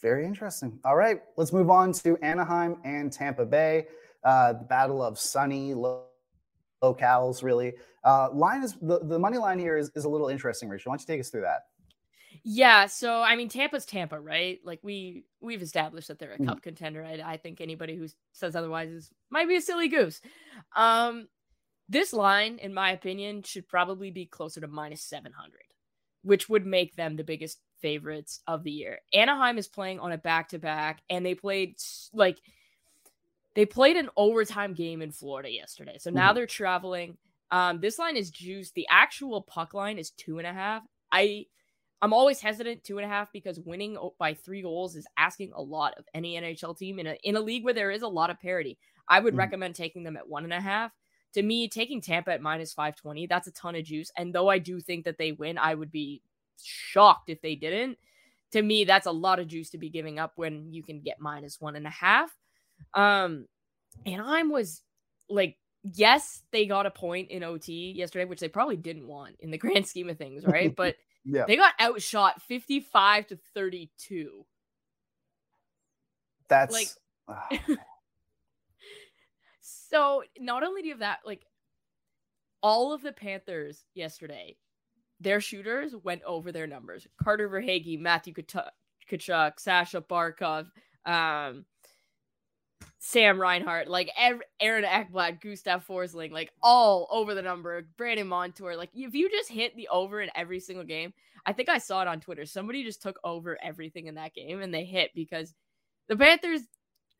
Very 0.00 0.24
interesting. 0.24 0.78
All 0.84 0.96
right, 0.96 1.20
let's 1.36 1.52
move 1.52 1.70
on 1.70 1.92
to 1.92 2.16
Anaheim 2.22 2.76
and 2.84 3.12
Tampa 3.12 3.44
Bay. 3.44 3.86
Uh, 4.24 4.54
the 4.54 4.64
battle 4.64 5.02
of 5.02 5.18
sunny, 5.18 5.74
low 5.74 6.04
locales 6.82 7.42
really. 7.42 7.74
Uh, 8.04 8.28
line 8.32 8.62
is 8.62 8.76
the, 8.80 9.00
the 9.00 9.18
money 9.18 9.38
line 9.38 9.58
here 9.58 9.76
is, 9.76 9.90
is 9.94 10.04
a 10.04 10.08
little 10.08 10.28
interesting, 10.28 10.68
Rachel. 10.68 10.90
Why 10.90 10.96
don't 10.96 11.08
you 11.08 11.14
take 11.14 11.20
us 11.20 11.30
through 11.30 11.42
that? 11.42 11.62
Yeah, 12.42 12.86
so 12.86 13.20
I 13.20 13.36
mean 13.36 13.48
Tampa's 13.48 13.84
Tampa, 13.84 14.18
right? 14.18 14.60
Like 14.64 14.80
we 14.82 15.24
we've 15.40 15.62
established 15.62 16.08
that 16.08 16.18
they're 16.18 16.32
a 16.32 16.34
mm-hmm. 16.36 16.48
cup 16.48 16.62
contender. 16.62 17.04
I, 17.04 17.32
I 17.32 17.36
think 17.36 17.60
anybody 17.60 17.96
who 17.96 18.06
says 18.32 18.56
otherwise 18.56 18.90
is 18.90 19.10
might 19.30 19.48
be 19.48 19.56
a 19.56 19.60
silly 19.60 19.88
goose. 19.88 20.20
Um 20.74 21.28
this 21.88 22.12
line, 22.12 22.58
in 22.58 22.72
my 22.72 22.92
opinion, 22.92 23.42
should 23.42 23.68
probably 23.68 24.12
be 24.12 24.24
closer 24.24 24.60
to 24.60 24.68
minus 24.68 25.02
700, 25.02 25.52
which 26.22 26.48
would 26.48 26.64
make 26.64 26.94
them 26.94 27.16
the 27.16 27.24
biggest 27.24 27.58
favorites 27.82 28.40
of 28.46 28.62
the 28.62 28.70
year. 28.70 29.00
Anaheim 29.12 29.58
is 29.58 29.66
playing 29.66 29.98
on 29.98 30.12
a 30.12 30.18
back 30.18 30.50
to 30.50 30.60
back, 30.60 31.02
and 31.10 31.26
they 31.26 31.34
played 31.34 31.74
like 32.12 32.38
they 33.54 33.66
played 33.66 33.96
an 33.96 34.08
overtime 34.16 34.74
game 34.74 35.02
in 35.02 35.10
Florida 35.10 35.50
yesterday. 35.50 35.96
So 35.98 36.10
now 36.10 36.28
mm-hmm. 36.28 36.36
they're 36.36 36.46
traveling. 36.46 37.16
Um, 37.50 37.80
this 37.80 37.98
line 37.98 38.16
is 38.16 38.30
juiced. 38.30 38.74
The 38.74 38.86
actual 38.90 39.42
puck 39.42 39.74
line 39.74 39.98
is 39.98 40.10
two 40.10 40.38
and 40.38 40.46
a 40.46 40.52
half. 40.52 40.82
I 41.10 41.46
I'm 42.02 42.12
always 42.12 42.40
hesitant 42.40 42.82
two 42.82 42.98
and 42.98 43.04
a 43.04 43.08
half 43.08 43.30
because 43.32 43.60
winning 43.60 43.98
by 44.18 44.34
three 44.34 44.62
goals 44.62 44.96
is 44.96 45.06
asking 45.18 45.52
a 45.54 45.60
lot 45.60 45.94
of 45.98 46.04
any 46.14 46.40
NHL 46.40 46.78
team 46.78 46.98
in 46.98 47.08
a 47.08 47.16
in 47.24 47.36
a 47.36 47.40
league 47.40 47.64
where 47.64 47.74
there 47.74 47.90
is 47.90 48.02
a 48.02 48.08
lot 48.08 48.30
of 48.30 48.40
parity. 48.40 48.78
I 49.08 49.20
would 49.20 49.32
mm-hmm. 49.32 49.40
recommend 49.40 49.74
taking 49.74 50.04
them 50.04 50.16
at 50.16 50.28
one 50.28 50.44
and 50.44 50.52
a 50.52 50.60
half. 50.60 50.92
To 51.34 51.42
me, 51.42 51.68
taking 51.68 52.00
Tampa 52.00 52.32
at 52.32 52.42
minus 52.42 52.72
five 52.72 52.96
twenty, 52.96 53.26
that's 53.26 53.48
a 53.48 53.52
ton 53.52 53.74
of 53.74 53.84
juice. 53.84 54.10
And 54.16 54.34
though 54.34 54.48
I 54.48 54.58
do 54.58 54.80
think 54.80 55.04
that 55.04 55.18
they 55.18 55.32
win, 55.32 55.58
I 55.58 55.74
would 55.74 55.92
be 55.92 56.22
shocked 56.62 57.30
if 57.30 57.40
they 57.42 57.54
didn't. 57.54 57.98
To 58.52 58.62
me, 58.62 58.84
that's 58.84 59.06
a 59.06 59.12
lot 59.12 59.38
of 59.38 59.46
juice 59.46 59.70
to 59.70 59.78
be 59.78 59.90
giving 59.90 60.18
up 60.18 60.32
when 60.36 60.72
you 60.72 60.82
can 60.82 61.00
get 61.00 61.20
minus 61.20 61.60
one 61.60 61.76
and 61.76 61.86
a 61.86 61.90
half. 61.90 62.36
Um, 62.94 63.46
Anaheim 64.06 64.50
was 64.50 64.82
like, 65.28 65.56
yes, 65.82 66.42
they 66.52 66.66
got 66.66 66.86
a 66.86 66.90
point 66.90 67.30
in 67.30 67.42
OT 67.42 67.92
yesterday, 67.92 68.24
which 68.24 68.40
they 68.40 68.48
probably 68.48 68.76
didn't 68.76 69.06
want 69.06 69.36
in 69.40 69.50
the 69.50 69.58
grand 69.58 69.86
scheme 69.86 70.08
of 70.08 70.18
things, 70.18 70.44
right? 70.44 70.74
But 70.74 70.96
yeah. 71.24 71.44
they 71.46 71.56
got 71.56 71.74
outshot 71.80 72.42
55 72.42 73.28
to 73.28 73.38
32. 73.54 74.44
That's 76.48 76.72
like 76.72 76.88
oh, 77.28 77.76
so 79.60 80.24
not 80.38 80.64
only 80.64 80.82
do 80.82 80.88
you 80.88 80.94
have 80.94 81.00
that, 81.00 81.20
like 81.24 81.44
all 82.62 82.92
of 82.92 83.02
the 83.02 83.12
Panthers 83.12 83.84
yesterday, 83.94 84.56
their 85.20 85.40
shooters 85.40 85.94
went 86.02 86.22
over 86.24 86.50
their 86.50 86.66
numbers. 86.66 87.06
Carter 87.22 87.48
Verhaeghe, 87.48 88.00
Matthew 88.00 88.34
Tkachuk, 88.34 89.60
Sasha 89.60 90.00
Barkov, 90.00 90.66
um, 91.06 91.64
Sam 93.02 93.40
Reinhart, 93.40 93.88
like 93.88 94.10
Aaron 94.60 94.84
Ekblad, 94.84 95.40
Gustav 95.40 95.86
Forsling, 95.86 96.32
like 96.32 96.52
all 96.62 97.08
over 97.10 97.34
the 97.34 97.40
number. 97.40 97.88
Brandon 97.96 98.26
Montour, 98.26 98.76
like 98.76 98.90
if 98.94 99.14
you 99.14 99.30
just 99.30 99.50
hit 99.50 99.74
the 99.74 99.88
over 99.88 100.20
in 100.20 100.28
every 100.34 100.60
single 100.60 100.84
game, 100.84 101.14
I 101.46 101.54
think 101.54 101.70
I 101.70 101.78
saw 101.78 102.02
it 102.02 102.08
on 102.08 102.20
Twitter. 102.20 102.44
Somebody 102.44 102.84
just 102.84 103.00
took 103.00 103.18
over 103.24 103.58
everything 103.62 104.06
in 104.06 104.16
that 104.16 104.34
game 104.34 104.60
and 104.60 104.72
they 104.72 104.84
hit 104.84 105.12
because 105.14 105.54
the 106.08 106.16
Panthers 106.16 106.60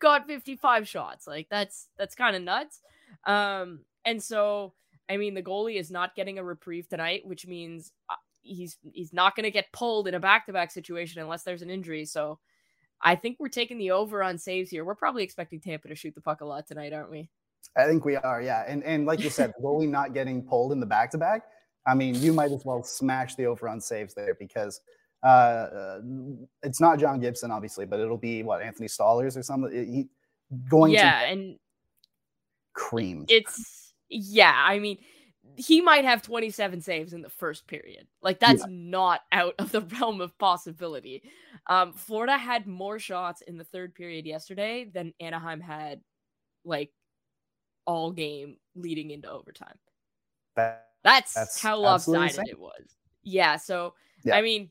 got 0.00 0.26
55 0.26 0.86
shots. 0.86 1.26
Like 1.26 1.46
that's 1.50 1.88
that's 1.96 2.14
kind 2.14 2.36
of 2.36 2.42
nuts. 2.42 2.80
Um, 3.24 3.80
and 4.04 4.22
so 4.22 4.74
I 5.08 5.16
mean 5.16 5.32
the 5.32 5.42
goalie 5.42 5.80
is 5.80 5.90
not 5.90 6.14
getting 6.14 6.38
a 6.38 6.44
reprieve 6.44 6.88
tonight, 6.88 7.22
which 7.24 7.46
means 7.46 7.90
uh, 8.10 8.16
he's 8.42 8.76
he's 8.92 9.14
not 9.14 9.34
going 9.34 9.44
to 9.44 9.50
get 9.50 9.72
pulled 9.72 10.08
in 10.08 10.14
a 10.14 10.20
back 10.20 10.44
to 10.44 10.52
back 10.52 10.70
situation 10.72 11.22
unless 11.22 11.42
there's 11.42 11.62
an 11.62 11.70
injury. 11.70 12.04
So 12.04 12.38
I 13.02 13.16
think 13.16 13.38
we're 13.40 13.48
taking 13.48 13.78
the 13.78 13.92
over 13.92 14.22
on 14.22 14.38
saves 14.38 14.70
here. 14.70 14.84
We're 14.84 14.94
probably 14.94 15.22
expecting 15.22 15.60
Tampa 15.60 15.88
to 15.88 15.94
shoot 15.94 16.14
the 16.14 16.20
puck 16.20 16.40
a 16.40 16.44
lot 16.44 16.66
tonight, 16.66 16.92
aren't 16.92 17.10
we? 17.10 17.30
I 17.76 17.86
think 17.86 18.04
we 18.04 18.16
are, 18.16 18.42
yeah. 18.42 18.64
And 18.66 18.82
and 18.84 19.06
like 19.06 19.20
you 19.20 19.30
said, 19.30 19.52
goalie 19.62 19.88
not 19.88 20.14
getting 20.14 20.42
pulled 20.42 20.72
in 20.72 20.80
the 20.80 20.86
back 20.86 21.10
to 21.12 21.18
back. 21.18 21.42
I 21.86 21.94
mean, 21.94 22.14
you 22.14 22.32
might 22.32 22.52
as 22.52 22.64
well 22.64 22.82
smash 22.82 23.34
the 23.36 23.46
over 23.46 23.68
on 23.68 23.80
saves 23.80 24.14
there 24.14 24.34
because 24.34 24.80
Uh, 25.22 25.26
uh, 25.26 26.00
it's 26.62 26.80
not 26.80 26.98
John 26.98 27.20
Gibson, 27.20 27.50
obviously, 27.50 27.84
but 27.84 28.00
it'll 28.00 28.16
be 28.16 28.42
what 28.42 28.62
Anthony 28.62 28.88
Stolarz 28.88 29.36
or 29.36 29.42
something. 29.42 29.70
He 29.72 30.08
going 30.68 30.92
yeah, 30.92 31.20
to 31.20 31.26
and 31.26 31.58
cream. 32.72 33.26
It's 33.28 33.92
yeah. 34.08 34.54
I 34.56 34.78
mean, 34.78 34.98
he 35.60 35.82
might 35.82 36.04
have 36.04 36.22
27 36.22 36.80
saves 36.80 37.12
in 37.12 37.20
the 37.20 37.28
first 37.28 37.66
period. 37.66 38.06
Like 38.22 38.40
that's 38.40 38.62
yeah. 38.62 38.68
not 38.70 39.20
out 39.30 39.54
of 39.58 39.70
the 39.72 39.80
realm 40.00 40.20
of 40.20 40.36
possibility. 40.38 41.22
Um, 41.66 41.92
Florida 41.92 42.38
had 42.38 42.66
more 42.66 42.98
shots 42.98 43.42
in 43.42 43.58
the 43.58 43.64
third 43.64 43.94
period 43.94 44.24
yesterday 44.24 44.90
than 44.92 45.12
Anaheim 45.20 45.60
had, 45.60 46.00
like 46.64 46.90
all 47.84 48.10
game 48.10 48.56
leading 48.74 49.10
into 49.10 49.30
overtime. 49.30 49.78
That, 50.56 50.86
that's, 51.04 51.34
that's, 51.34 51.60
how 51.60 51.78
lopsided 51.78 52.48
it 52.48 52.58
was. 52.58 52.96
Yeah. 53.22 53.56
So 53.56 53.94
yeah. 54.24 54.36
I 54.36 54.42
mean, 54.42 54.70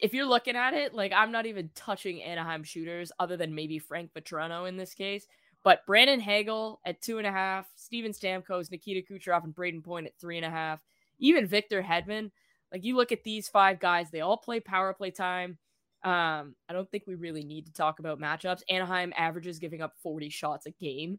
if 0.00 0.14
you're 0.14 0.24
looking 0.24 0.56
at 0.56 0.72
it, 0.72 0.94
like 0.94 1.12
I'm 1.12 1.32
not 1.32 1.46
even 1.46 1.70
touching 1.74 2.22
Anaheim 2.22 2.62
shooters 2.62 3.10
other 3.18 3.36
than 3.36 3.54
maybe 3.54 3.80
Frank 3.80 4.12
Vatrano 4.14 4.68
in 4.68 4.76
this 4.76 4.94
case. 4.94 5.26
But 5.62 5.84
Brandon 5.86 6.20
Hagel 6.20 6.80
at 6.86 7.02
two 7.02 7.18
and 7.18 7.26
a 7.26 7.32
half, 7.32 7.66
Steven 7.76 8.12
Stamkos, 8.12 8.70
Nikita 8.70 9.02
Kucherov, 9.10 9.44
and 9.44 9.54
Brayden 9.54 9.84
Point 9.84 10.06
at 10.06 10.18
three 10.18 10.36
and 10.36 10.46
a 10.46 10.50
half, 10.50 10.80
even 11.18 11.46
Victor 11.46 11.82
Hedman. 11.82 12.30
Like 12.72 12.84
you 12.84 12.96
look 12.96 13.12
at 13.12 13.24
these 13.24 13.48
five 13.48 13.80
guys, 13.80 14.10
they 14.10 14.20
all 14.20 14.36
play 14.36 14.60
power 14.60 14.92
play 14.94 15.10
time. 15.10 15.58
Um, 16.02 16.54
I 16.68 16.72
don't 16.72 16.90
think 16.90 17.04
we 17.06 17.14
really 17.14 17.44
need 17.44 17.66
to 17.66 17.72
talk 17.72 17.98
about 17.98 18.20
matchups. 18.20 18.62
Anaheim 18.70 19.12
averages 19.16 19.58
giving 19.58 19.82
up 19.82 19.92
40 20.02 20.30
shots 20.30 20.66
a 20.66 20.70
game. 20.70 21.18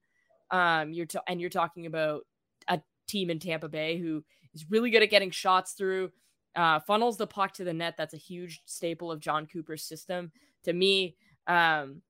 Um, 0.50 0.92
you're 0.92 1.06
t- 1.06 1.20
and 1.28 1.40
you're 1.40 1.52
talking 1.52 1.86
about 1.86 2.26
a 2.68 2.82
team 3.08 3.30
in 3.30 3.38
Tampa 3.38 3.70
Bay 3.70 4.00
who 4.00 4.24
is 4.56 4.66
really 4.70 4.90
good 4.90 5.04
at 5.04 5.12
getting 5.12 5.30
shots 5.30 5.74
through, 5.74 6.12
uh, 6.56 6.80
funnels 6.80 7.18
the 7.18 7.28
puck 7.28 7.54
to 7.54 7.64
the 7.64 7.74
net. 7.74 7.94
That's 7.98 8.16
a 8.16 8.18
huge 8.18 8.62
staple 8.66 9.12
of 9.12 9.20
Jon 9.20 9.46
Cooper's 9.46 9.84
system. 9.84 10.32
To 10.64 10.74
me, 10.74 11.16
um, 11.48 12.02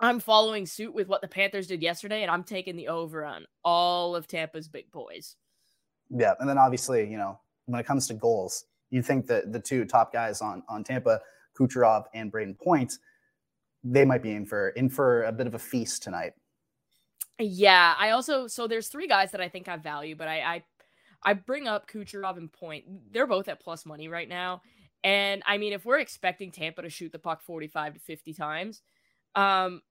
I'm 0.00 0.20
following 0.20 0.64
suit 0.66 0.94
with 0.94 1.08
what 1.08 1.22
the 1.22 1.28
Panthers 1.28 1.66
did 1.66 1.82
yesterday, 1.82 2.22
and 2.22 2.30
I'm 2.30 2.44
taking 2.44 2.76
the 2.76 2.88
over 2.88 3.24
on 3.24 3.46
all 3.64 4.14
of 4.14 4.28
Tampa's 4.28 4.68
big 4.68 4.90
boys. 4.92 5.36
Yeah, 6.10 6.34
and 6.38 6.48
then 6.48 6.58
obviously, 6.58 7.10
you 7.10 7.16
know, 7.16 7.38
when 7.66 7.80
it 7.80 7.86
comes 7.86 8.06
to 8.08 8.14
goals, 8.14 8.64
you 8.90 9.02
think 9.02 9.26
that 9.26 9.52
the 9.52 9.60
two 9.60 9.84
top 9.84 10.12
guys 10.12 10.40
on 10.40 10.62
on 10.68 10.84
Tampa, 10.84 11.20
Kucherov 11.58 12.04
and 12.14 12.32
Brayden 12.32 12.58
Point, 12.58 12.98
they 13.82 14.04
might 14.04 14.22
be 14.22 14.32
in 14.32 14.46
for 14.46 14.70
in 14.70 14.88
for 14.88 15.24
a 15.24 15.32
bit 15.32 15.46
of 15.46 15.54
a 15.54 15.58
feast 15.58 16.02
tonight. 16.02 16.32
Yeah, 17.38 17.94
I 17.98 18.10
also 18.10 18.46
so 18.46 18.66
there's 18.66 18.88
three 18.88 19.08
guys 19.08 19.32
that 19.32 19.40
I 19.40 19.48
think 19.48 19.66
have 19.66 19.82
value, 19.82 20.14
but 20.14 20.28
I 20.28 20.40
I, 20.40 20.62
I 21.22 21.32
bring 21.34 21.66
up 21.66 21.90
Kucherov 21.90 22.36
and 22.36 22.52
Point. 22.52 22.84
They're 23.12 23.26
both 23.26 23.48
at 23.48 23.60
plus 23.60 23.84
money 23.84 24.08
right 24.08 24.28
now, 24.28 24.62
and 25.02 25.42
I 25.44 25.58
mean, 25.58 25.72
if 25.72 25.84
we're 25.84 25.98
expecting 25.98 26.52
Tampa 26.52 26.82
to 26.82 26.90
shoot 26.90 27.12
the 27.12 27.18
puck 27.18 27.42
45 27.42 27.94
to 27.94 28.00
50 28.00 28.32
times, 28.32 28.82
um, 29.34 29.82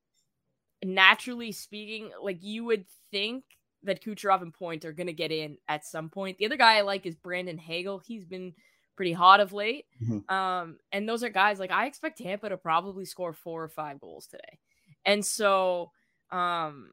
naturally 0.83 1.51
speaking, 1.51 2.11
like 2.21 2.43
you 2.43 2.65
would 2.65 2.85
think 3.11 3.43
that 3.83 4.03
Kucherov 4.03 4.41
and 4.41 4.53
Point 4.53 4.85
are 4.85 4.93
going 4.93 5.07
to 5.07 5.13
get 5.13 5.31
in 5.31 5.57
at 5.67 5.85
some 5.85 6.09
point. 6.09 6.37
The 6.37 6.45
other 6.45 6.57
guy 6.57 6.77
I 6.77 6.81
like 6.81 7.05
is 7.05 7.15
Brandon 7.15 7.57
Hagel. 7.57 7.99
He's 7.99 8.25
been 8.25 8.53
pretty 8.95 9.13
hot 9.13 9.39
of 9.39 9.53
late. 9.53 9.85
Mm-hmm. 10.03 10.33
Um, 10.33 10.77
and 10.91 11.07
those 11.07 11.23
are 11.23 11.29
guys 11.29 11.59
like 11.59 11.71
I 11.71 11.85
expect 11.85 12.17
Tampa 12.17 12.49
to 12.49 12.57
probably 12.57 13.05
score 13.05 13.33
four 13.33 13.63
or 13.63 13.69
five 13.69 13.99
goals 13.99 14.27
today. 14.27 14.59
And 15.05 15.25
so 15.25 15.91
um, 16.31 16.91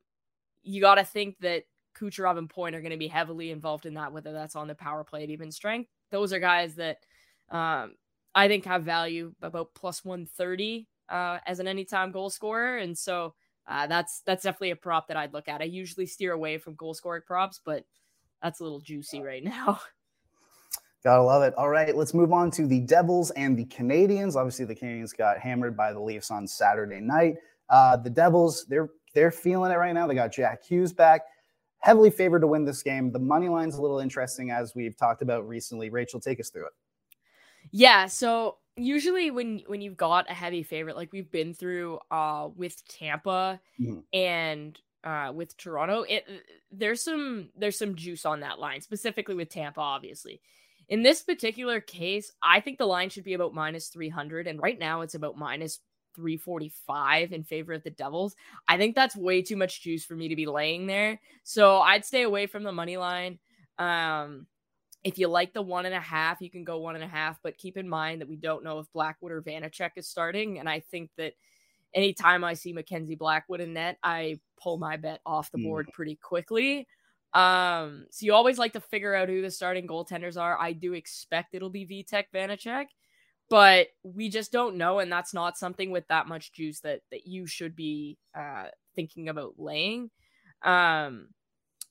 you 0.62 0.80
got 0.80 0.96
to 0.96 1.04
think 1.04 1.38
that 1.40 1.64
Kucherov 1.98 2.38
and 2.38 2.50
Point 2.50 2.74
are 2.74 2.80
going 2.80 2.92
to 2.92 2.96
be 2.96 3.08
heavily 3.08 3.50
involved 3.50 3.86
in 3.86 3.94
that, 3.94 4.12
whether 4.12 4.32
that's 4.32 4.56
on 4.56 4.68
the 4.68 4.74
power 4.74 5.04
play 5.04 5.24
at 5.24 5.30
even 5.30 5.50
strength. 5.50 5.90
Those 6.10 6.32
are 6.32 6.38
guys 6.38 6.74
that 6.76 6.98
um, 7.50 7.94
I 8.34 8.48
think 8.48 8.64
have 8.66 8.84
value 8.84 9.34
about 9.42 9.74
plus 9.74 10.04
130 10.04 10.88
uh, 11.08 11.38
as 11.46 11.58
an 11.58 11.68
anytime 11.68 12.12
goal 12.12 12.30
scorer. 12.30 12.78
And 12.78 12.96
so 12.96 13.34
uh, 13.66 13.86
that's 13.86 14.20
that's 14.20 14.42
definitely 14.42 14.70
a 14.70 14.76
prop 14.76 15.08
that 15.08 15.16
I'd 15.16 15.32
look 15.32 15.48
at. 15.48 15.60
I 15.60 15.64
usually 15.64 16.06
steer 16.06 16.32
away 16.32 16.58
from 16.58 16.74
goal 16.74 16.94
scoring 16.94 17.22
props, 17.26 17.60
but 17.64 17.84
that's 18.42 18.60
a 18.60 18.62
little 18.62 18.80
juicy 18.80 19.22
right 19.22 19.42
now. 19.42 19.80
Gotta 21.04 21.22
love 21.22 21.42
it. 21.42 21.52
All 21.58 21.68
right, 21.68 21.94
let's 21.94 22.14
move 22.14 22.32
on 22.32 22.50
to 22.52 22.66
the 22.66 22.80
Devils 22.80 23.30
and 23.32 23.58
the 23.58 23.66
Canadiens. 23.66 24.36
Obviously, 24.36 24.64
the 24.64 24.74
Canadiens 24.74 25.14
got 25.16 25.38
hammered 25.38 25.76
by 25.76 25.92
the 25.92 26.00
Leafs 26.00 26.30
on 26.30 26.46
Saturday 26.46 27.00
night. 27.00 27.36
Uh, 27.68 27.96
the 27.96 28.08
Devils, 28.08 28.64
they're 28.68 28.88
they're 29.14 29.30
feeling 29.30 29.70
it 29.70 29.76
right 29.76 29.92
now. 29.92 30.06
They 30.06 30.14
got 30.14 30.32
Jack 30.32 30.64
Hughes 30.64 30.92
back, 30.92 31.22
heavily 31.78 32.10
favored 32.10 32.40
to 32.40 32.46
win 32.46 32.64
this 32.64 32.82
game. 32.82 33.12
The 33.12 33.18
money 33.18 33.48
line's 33.48 33.76
a 33.76 33.82
little 33.82 33.98
interesting, 33.98 34.50
as 34.50 34.74
we've 34.74 34.96
talked 34.96 35.22
about 35.22 35.46
recently. 35.46 35.90
Rachel, 35.90 36.20
take 36.20 36.40
us 36.40 36.50
through 36.50 36.66
it. 36.66 36.72
Yeah, 37.70 38.06
so 38.06 38.58
usually 38.76 39.30
when 39.30 39.62
when 39.66 39.80
you've 39.80 39.96
got 39.96 40.30
a 40.30 40.34
heavy 40.34 40.62
favorite 40.62 40.96
like 40.96 41.12
we've 41.12 41.30
been 41.30 41.54
through 41.54 41.98
uh 42.10 42.48
with 42.56 42.86
Tampa 42.88 43.60
mm-hmm. 43.80 44.00
and 44.12 44.80
uh 45.04 45.32
with 45.34 45.56
Toronto 45.56 46.04
it 46.08 46.26
there's 46.72 47.02
some 47.02 47.50
there's 47.56 47.78
some 47.78 47.94
juice 47.94 48.24
on 48.24 48.40
that 48.40 48.58
line 48.58 48.80
specifically 48.80 49.34
with 49.34 49.48
Tampa 49.48 49.80
obviously. 49.80 50.40
In 50.88 51.02
this 51.02 51.22
particular 51.22 51.80
case 51.80 52.32
I 52.42 52.60
think 52.60 52.78
the 52.78 52.86
line 52.86 53.10
should 53.10 53.24
be 53.24 53.34
about 53.34 53.54
minus 53.54 53.88
300 53.88 54.46
and 54.46 54.60
right 54.60 54.78
now 54.78 55.02
it's 55.02 55.14
about 55.14 55.38
minus 55.38 55.80
345 56.16 57.32
in 57.32 57.42
favor 57.42 57.72
of 57.72 57.82
the 57.82 57.90
Devils. 57.90 58.36
I 58.68 58.76
think 58.76 58.94
that's 58.94 59.16
way 59.16 59.42
too 59.42 59.56
much 59.56 59.82
juice 59.82 60.04
for 60.04 60.14
me 60.14 60.28
to 60.28 60.36
be 60.36 60.46
laying 60.46 60.86
there. 60.86 61.20
So 61.42 61.78
I'd 61.78 62.04
stay 62.04 62.22
away 62.22 62.46
from 62.46 62.62
the 62.64 62.72
money 62.72 62.96
line. 62.96 63.38
Um 63.78 64.46
if 65.04 65.18
you 65.18 65.28
like 65.28 65.52
the 65.52 65.62
one 65.62 65.84
and 65.84 65.94
a 65.94 66.00
half, 66.00 66.40
you 66.40 66.50
can 66.50 66.64
go 66.64 66.78
one 66.78 66.94
and 66.94 67.04
a 67.04 67.08
half, 67.08 67.38
but 67.42 67.58
keep 67.58 67.76
in 67.76 67.88
mind 67.88 68.22
that 68.22 68.28
we 68.28 68.36
don't 68.36 68.64
know 68.64 68.78
if 68.78 68.92
Blackwood 68.92 69.32
or 69.32 69.42
Vanecek 69.42 69.90
is 69.96 70.08
starting. 70.08 70.58
And 70.58 70.68
I 70.68 70.80
think 70.80 71.10
that 71.18 71.34
anytime 71.94 72.42
I 72.42 72.54
see 72.54 72.72
Mackenzie 72.72 73.14
Blackwood 73.14 73.60
in 73.60 73.74
net, 73.74 73.98
I 74.02 74.40
pull 74.60 74.78
my 74.78 74.96
bet 74.96 75.20
off 75.26 75.52
the 75.52 75.58
board 75.58 75.88
mm. 75.88 75.92
pretty 75.92 76.16
quickly. 76.16 76.88
Um, 77.34 78.06
so 78.10 78.24
you 78.24 78.32
always 78.32 78.58
like 78.58 78.72
to 78.72 78.80
figure 78.80 79.14
out 79.14 79.28
who 79.28 79.42
the 79.42 79.50
starting 79.50 79.86
goaltenders 79.86 80.40
are. 80.40 80.58
I 80.58 80.72
do 80.72 80.94
expect 80.94 81.54
it'll 81.54 81.68
be 81.68 81.86
Vitek 81.86 82.26
Vanecek, 82.32 82.86
but 83.50 83.88
we 84.04 84.30
just 84.30 84.52
don't 84.52 84.76
know, 84.76 85.00
and 85.00 85.12
that's 85.12 85.34
not 85.34 85.58
something 85.58 85.90
with 85.90 86.06
that 86.08 86.28
much 86.28 86.52
juice 86.52 86.80
that 86.80 87.00
that 87.10 87.26
you 87.26 87.46
should 87.46 87.74
be 87.74 88.18
uh 88.38 88.66
thinking 88.94 89.28
about 89.28 89.54
laying. 89.58 90.10
Um 90.62 91.28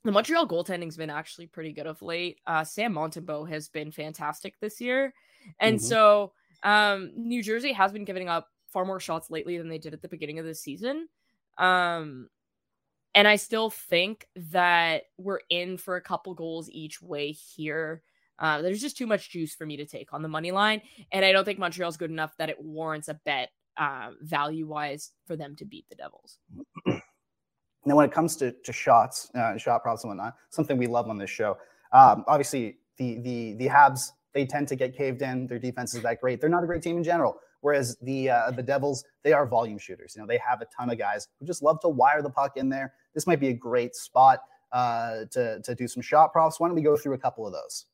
the 0.04 0.12
Montreal 0.12 0.48
goaltending's 0.48 0.98
been 0.98 1.10
actually 1.10 1.48
pretty 1.48 1.72
good 1.72 1.88
of 1.88 2.02
late. 2.02 2.40
Uh, 2.46 2.64
Sam 2.64 2.94
Montembeault 2.94 3.50
has 3.50 3.70
been 3.70 3.92
fantastic 3.92 4.60
this 4.60 4.82
year, 4.82 5.14
and 5.60 5.78
mm-hmm. 5.78 5.86
so 5.86 6.34
um, 6.64 7.12
New 7.16 7.42
Jersey 7.42 7.74
has 7.74 7.92
been 7.92 8.06
giving 8.06 8.30
up 8.30 8.50
far 8.68 8.86
more 8.86 9.00
shots 9.00 9.30
lately 9.30 9.58
than 9.58 9.70
they 9.70 9.78
did 9.78 9.94
at 9.94 10.02
the 10.02 10.08
beginning 10.08 10.40
of 10.40 10.46
the 10.46 10.56
season. 10.56 11.08
Um, 11.58 12.30
and 13.16 13.28
I 13.28 13.36
still 13.36 13.70
think 13.70 14.28
that 14.36 15.04
we're 15.18 15.42
in 15.50 15.78
for 15.78 15.96
a 15.96 16.02
couple 16.02 16.34
goals 16.34 16.70
each 16.72 17.02
way 17.02 17.32
here. 17.32 18.02
Uh, 18.40 18.62
there's 18.62 18.82
just 18.82 18.98
too 18.98 19.06
much 19.06 19.30
juice 19.30 19.54
for 19.54 19.66
me 19.66 19.78
to 19.78 19.86
take 19.86 20.12
on 20.12 20.24
the 20.24 20.28
money 20.28 20.52
line, 20.52 20.82
and 21.12 21.24
I 21.24 21.32
don't 21.32 21.46
think 21.46 21.60
Montreal's 21.60 21.98
good 21.98 22.10
enough 22.10 22.36
that 22.38 22.50
it 22.50 22.62
warrants 22.62 23.08
a 23.08 23.14
bet 23.26 23.52
uh, 23.78 24.10
value 24.22 24.68
wise 24.68 25.12
for 25.28 25.36
them 25.36 25.56
to 25.58 25.66
beat 25.66 25.86
the 25.90 25.96
Devils. 25.96 26.40
Now, 27.86 27.96
when 27.96 28.06
it 28.06 28.12
comes 28.12 28.36
to, 28.38 28.52
to 28.52 28.74
shots, 28.74 29.30
uh, 29.36 29.58
shot 29.58 29.84
props 29.84 30.04
and 30.04 30.10
whatnot, 30.10 30.36
something 30.50 30.78
we 30.78 30.88
love 30.88 31.10
on 31.10 31.18
this 31.18 31.30
show. 31.30 31.58
Um, 31.92 32.24
obviously, 32.28 32.78
the 32.98 33.20
the 33.20 33.54
the 33.54 33.68
Habs 33.68 34.12
they 34.34 34.46
tend 34.46 34.68
to 34.70 34.76
get 34.76 34.96
caved 34.96 35.22
in. 35.22 35.48
Their 35.48 35.60
defense 35.60 35.94
is 35.94 36.02
that 36.02 36.20
great. 36.20 36.42
They're 36.42 36.50
not 36.50 36.64
a 36.64 36.68
great 36.68 36.82
team 36.82 36.98
in 36.98 37.04
general. 37.04 37.38
Whereas 37.62 37.98
the 38.02 38.30
uh, 38.30 38.52
the 38.52 38.64
Devils, 38.64 39.06
they 39.24 39.32
are 39.32 39.46
volume 39.46 39.78
shooters. 39.78 40.14
You 40.16 40.22
know, 40.22 40.28
they 40.28 40.40
have 40.46 40.62
a 40.62 40.66
ton 40.66 40.90
of 40.90 40.98
guys 40.98 41.30
who 41.40 41.46
just 41.46 41.64
love 41.64 41.80
to 41.82 41.90
wire 41.90 42.22
the 42.22 42.30
puck 42.30 42.58
in 42.58 42.68
there. 42.68 42.94
This 43.14 43.26
might 43.26 43.40
be 43.40 43.50
a 43.50 43.54
great 43.54 43.96
spot 43.96 44.40
uh, 44.74 45.26
to 45.32 45.62
to 45.62 45.76
do 45.76 45.88
some 45.88 46.02
shot 46.02 46.34
props. 46.34 46.60
Why 46.60 46.68
don't 46.68 46.76
we 46.76 46.82
go 46.82 46.98
through 46.98 47.14
a 47.14 47.18
couple 47.18 47.48
of 47.48 47.54
those? 47.54 47.86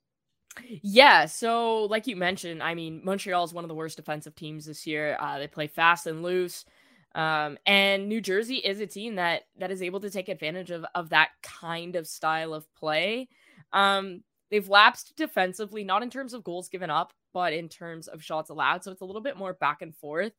Yeah, 0.68 1.26
so 1.26 1.86
like 1.86 2.08
you 2.08 2.16
mentioned, 2.16 2.64
I 2.64 2.74
mean, 2.74 3.02
Montreal 3.04 3.44
is 3.44 3.54
one 3.54 3.64
of 3.64 3.68
the 3.68 3.76
worst 3.76 3.98
defensive 3.98 4.36
teams 4.36 4.66
this 4.66 4.88
year. 4.88 5.16
Uh, 5.20 5.38
they 5.38 5.48
play 5.48 5.68
fast 5.68 6.08
and 6.08 6.24
loose. 6.24 6.66
Um, 7.16 7.58
and 7.66 8.08
New 8.08 8.22
Jersey 8.22 8.58
is 8.58 8.80
a 8.80 8.88
team 8.88 9.16
that 9.16 9.44
that 9.58 9.72
is 9.72 9.82
able 9.82 10.00
to 10.02 10.10
take 10.10 10.30
advantage 10.30 10.72
of 10.72 10.86
of 10.96 11.10
that 11.10 11.30
kind 11.42 11.96
of 11.96 12.08
style 12.08 12.54
of 12.54 12.72
play. 12.76 13.28
Um, 13.74 14.24
they've 14.52 14.68
lapsed 14.68 15.14
defensively, 15.16 15.84
not 15.84 16.04
in 16.04 16.10
terms 16.10 16.34
of 16.34 16.44
goals 16.44 16.70
given 16.70 16.90
up, 16.90 17.14
but 17.34 17.54
in 17.54 17.68
terms 17.70 18.08
of 18.08 18.24
shots 18.24 18.50
allowed. 18.50 18.84
So 18.84 18.92
it's 18.92 19.02
a 19.02 19.06
little 19.06 19.22
bit 19.22 19.38
more 19.38 19.54
back 19.54 19.82
and 19.82 19.96
forth. 19.96 20.34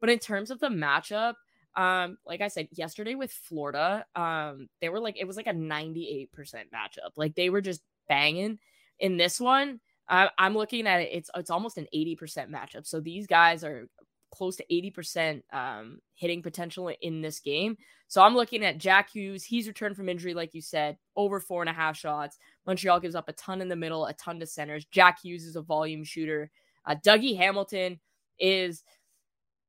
But 0.00 0.10
in 0.10 0.18
terms 0.18 0.50
of 0.50 0.60
the 0.60 0.68
matchup, 0.68 1.34
um, 1.76 2.18
like 2.26 2.40
I 2.40 2.48
said 2.48 2.68
yesterday 2.72 3.14
with 3.14 3.32
Florida, 3.32 4.04
um, 4.14 4.68
they 4.80 4.88
were 4.88 5.00
like 5.00 5.16
it 5.18 5.26
was 5.26 5.36
like 5.36 5.46
a 5.46 5.52
98% 5.52 6.28
matchup. 6.34 7.12
Like 7.16 7.34
they 7.34 7.50
were 7.50 7.60
just 7.60 7.82
banging. 8.08 8.58
In 8.98 9.16
this 9.16 9.40
one, 9.40 9.80
uh, 10.08 10.28
I'm 10.38 10.54
looking 10.54 10.86
at 10.86 11.02
it, 11.02 11.10
it's 11.12 11.30
it's 11.36 11.50
almost 11.50 11.78
an 11.78 11.86
80% 11.94 12.50
matchup. 12.50 12.86
So 12.86 13.00
these 13.00 13.26
guys 13.26 13.62
are 13.62 13.88
close 14.36 14.56
to 14.56 14.64
80% 14.70 15.42
um, 15.52 16.00
hitting 16.14 16.42
potential 16.42 16.92
in 17.00 17.22
this 17.22 17.40
game. 17.40 17.76
So 18.08 18.22
I'm 18.22 18.34
looking 18.34 18.64
at 18.64 18.78
Jack 18.78 19.10
Hughes. 19.10 19.44
He's 19.44 19.66
returned 19.66 19.96
from 19.96 20.08
injury, 20.08 20.34
like 20.34 20.54
you 20.54 20.60
said, 20.60 20.96
over 21.16 21.40
four 21.40 21.62
and 21.62 21.70
a 21.70 21.72
half 21.72 21.96
shots. 21.96 22.38
Montreal 22.66 23.00
gives 23.00 23.14
up 23.14 23.28
a 23.28 23.32
ton 23.32 23.60
in 23.60 23.68
the 23.68 23.76
middle, 23.76 24.06
a 24.06 24.12
ton 24.14 24.38
to 24.40 24.46
centers. 24.46 24.84
Jack 24.86 25.20
Hughes 25.22 25.44
is 25.44 25.56
a 25.56 25.62
volume 25.62 26.04
shooter. 26.04 26.50
Uh, 26.84 26.94
Dougie 27.04 27.36
Hamilton 27.36 27.98
is 28.38 28.84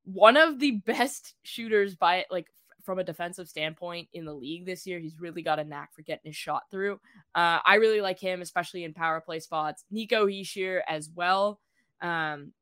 one 0.03 0.37
of 0.37 0.59
the 0.59 0.71
best 0.85 1.35
shooters 1.43 1.95
by 1.95 2.25
like 2.29 2.47
from 2.83 2.99
a 2.99 3.03
defensive 3.03 3.49
standpoint 3.49 4.07
in 4.13 4.23
the 4.23 4.33
league 4.33 4.65
this 4.65 4.87
year. 4.87 4.99
He's 4.99 5.19
really 5.19 5.41
got 5.41 5.59
a 5.59 5.63
knack 5.63 5.93
for 5.93 6.03
getting 6.03 6.29
his 6.29 6.35
shot 6.35 6.63
through. 6.71 6.93
Uh, 7.35 7.59
I 7.65 7.75
really 7.75 8.01
like 8.01 8.19
him, 8.19 8.41
especially 8.41 8.83
in 8.83 8.93
power 8.93 9.19
play 9.19 9.39
spots. 9.39 9.83
Nico 9.91 10.25
Hischier 10.27 10.81
as 10.87 11.09
well. 11.13 11.59
Um, 12.01 12.53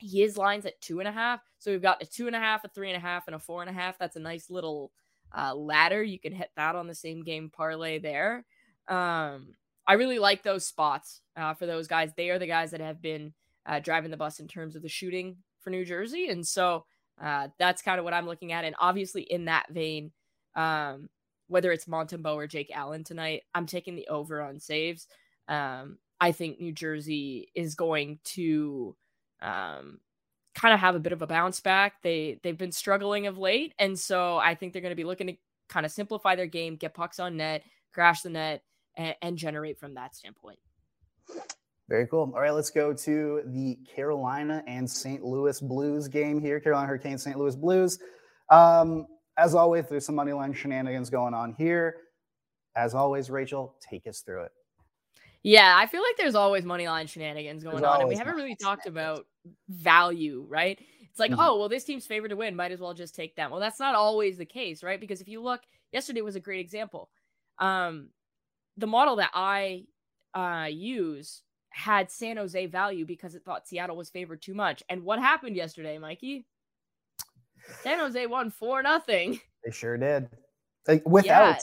his 0.00 0.36
lines 0.36 0.66
at 0.66 0.80
two 0.80 0.98
and 0.98 1.08
a 1.08 1.12
half. 1.12 1.40
So 1.58 1.70
we've 1.70 1.82
got 1.82 2.02
a 2.02 2.06
two 2.06 2.26
and 2.26 2.36
a 2.36 2.40
half, 2.40 2.64
a 2.64 2.68
three 2.68 2.88
and 2.88 2.96
a 2.96 3.00
half, 3.00 3.26
and 3.26 3.36
a 3.36 3.38
four 3.38 3.62
and 3.62 3.70
a 3.70 3.72
half. 3.74 3.98
That's 3.98 4.16
a 4.16 4.20
nice 4.20 4.50
little 4.50 4.92
uh, 5.36 5.54
ladder. 5.54 6.02
You 6.02 6.18
can 6.18 6.32
hit 6.32 6.50
that 6.56 6.76
on 6.76 6.86
the 6.86 6.94
same 6.94 7.22
game 7.22 7.50
parlay 7.50 7.98
there. 7.98 8.44
Um, 8.88 9.54
I 9.86 9.94
really 9.94 10.18
like 10.18 10.42
those 10.42 10.66
spots 10.66 11.20
uh, 11.36 11.54
for 11.54 11.66
those 11.66 11.88
guys. 11.88 12.12
They 12.16 12.30
are 12.30 12.38
the 12.38 12.46
guys 12.46 12.70
that 12.72 12.80
have 12.80 13.02
been 13.02 13.32
uh, 13.66 13.80
driving 13.80 14.10
the 14.10 14.16
bus 14.16 14.40
in 14.40 14.48
terms 14.48 14.76
of 14.76 14.82
the 14.82 14.88
shooting 14.88 15.36
for 15.60 15.70
New 15.70 15.84
Jersey. 15.84 16.28
And 16.28 16.46
so 16.46 16.84
uh, 17.20 17.48
that's 17.58 17.82
kind 17.82 17.98
of 17.98 18.04
what 18.04 18.14
I'm 18.14 18.26
looking 18.26 18.52
at. 18.52 18.64
And 18.64 18.74
obviously, 18.78 19.22
in 19.22 19.46
that 19.46 19.66
vein, 19.70 20.12
um, 20.54 21.08
whether 21.48 21.72
it's 21.72 21.86
Montembeault 21.86 22.34
or 22.34 22.46
Jake 22.46 22.70
Allen 22.72 23.04
tonight, 23.04 23.42
I'm 23.54 23.66
taking 23.66 23.96
the 23.96 24.08
over 24.08 24.40
on 24.40 24.58
saves. 24.60 25.06
Um, 25.48 25.98
I 26.20 26.32
think 26.32 26.60
New 26.60 26.72
Jersey 26.72 27.50
is 27.54 27.74
going 27.74 28.20
to 28.24 28.96
um, 29.42 30.00
kind 30.54 30.74
of 30.74 30.80
have 30.80 30.94
a 30.94 31.00
bit 31.00 31.12
of 31.12 31.22
a 31.22 31.26
bounce 31.26 31.60
back. 31.60 32.02
They 32.02 32.38
they've 32.42 32.56
been 32.56 32.72
struggling 32.72 33.26
of 33.26 33.38
late, 33.38 33.74
and 33.78 33.98
so 33.98 34.38
I 34.38 34.54
think 34.54 34.72
they're 34.72 34.82
going 34.82 34.90
to 34.90 34.96
be 34.96 35.04
looking 35.04 35.28
to 35.28 35.36
kind 35.68 35.86
of 35.86 35.92
simplify 35.92 36.36
their 36.36 36.46
game, 36.46 36.76
get 36.76 36.94
pucks 36.94 37.20
on 37.20 37.36
net, 37.36 37.62
crash 37.92 38.22
the 38.22 38.30
net, 38.30 38.62
and, 38.96 39.14
and 39.22 39.36
generate 39.36 39.78
from 39.78 39.94
that 39.94 40.14
standpoint. 40.14 40.58
Very 41.88 42.06
cool. 42.06 42.30
All 42.34 42.40
right, 42.40 42.52
let's 42.52 42.70
go 42.70 42.92
to 42.92 43.42
the 43.46 43.76
Carolina 43.94 44.62
and 44.68 44.88
St. 44.88 45.24
Louis 45.24 45.60
Blues 45.60 46.06
game 46.06 46.40
here. 46.40 46.60
Carolina 46.60 46.86
Hurricanes, 46.86 47.22
St. 47.22 47.36
Louis 47.36 47.56
Blues. 47.56 47.98
Um, 48.48 49.06
as 49.36 49.54
always, 49.54 49.88
there's 49.88 50.06
some 50.06 50.14
money 50.14 50.32
line 50.32 50.52
shenanigans 50.52 51.10
going 51.10 51.34
on 51.34 51.54
here. 51.58 51.96
As 52.76 52.94
always, 52.94 53.28
Rachel, 53.28 53.74
take 53.88 54.06
us 54.06 54.20
through 54.20 54.44
it. 54.44 54.52
Yeah, 55.42 55.74
I 55.76 55.86
feel 55.86 56.02
like 56.02 56.16
there's 56.18 56.34
always 56.34 56.64
money 56.64 56.86
line 56.86 57.06
shenanigans 57.06 57.62
going 57.62 57.76
there's 57.76 57.86
on, 57.86 58.00
and 58.00 58.08
we 58.08 58.16
haven't 58.16 58.34
really 58.34 58.56
talked 58.56 58.86
about 58.86 59.26
value, 59.68 60.44
right? 60.48 60.78
It's 61.10 61.18
like, 61.18 61.30
mm-hmm. 61.30 61.40
oh, 61.40 61.58
well, 61.58 61.68
this 61.68 61.84
team's 61.84 62.06
favored 62.06 62.28
to 62.28 62.36
win, 62.36 62.54
might 62.54 62.72
as 62.72 62.80
well 62.80 62.94
just 62.94 63.14
take 63.14 63.34
them. 63.36 63.50
Well, 63.50 63.60
that's 63.60 63.80
not 63.80 63.94
always 63.94 64.36
the 64.36 64.44
case, 64.44 64.82
right? 64.82 65.00
Because 65.00 65.20
if 65.20 65.28
you 65.28 65.42
look, 65.42 65.62
yesterday 65.92 66.20
was 66.20 66.36
a 66.36 66.40
great 66.40 66.60
example. 66.60 67.10
Um, 67.58 68.10
the 68.76 68.86
model 68.86 69.16
that 69.16 69.30
I 69.34 69.84
uh, 70.34 70.68
use 70.70 71.42
had 71.70 72.10
San 72.10 72.36
Jose 72.36 72.66
value 72.66 73.06
because 73.06 73.34
it 73.34 73.44
thought 73.44 73.66
Seattle 73.66 73.96
was 73.96 74.10
favored 74.10 74.42
too 74.42 74.54
much. 74.54 74.82
And 74.88 75.04
what 75.04 75.18
happened 75.18 75.56
yesterday, 75.56 75.98
Mikey? 75.98 76.46
San 77.82 77.98
Jose 77.98 78.26
won 78.26 78.50
four 78.50 78.82
nothing. 78.82 79.40
They 79.64 79.70
sure 79.70 79.96
did. 79.96 80.28
Like, 80.88 81.06
without 81.08 81.56
yeah. 81.56 81.58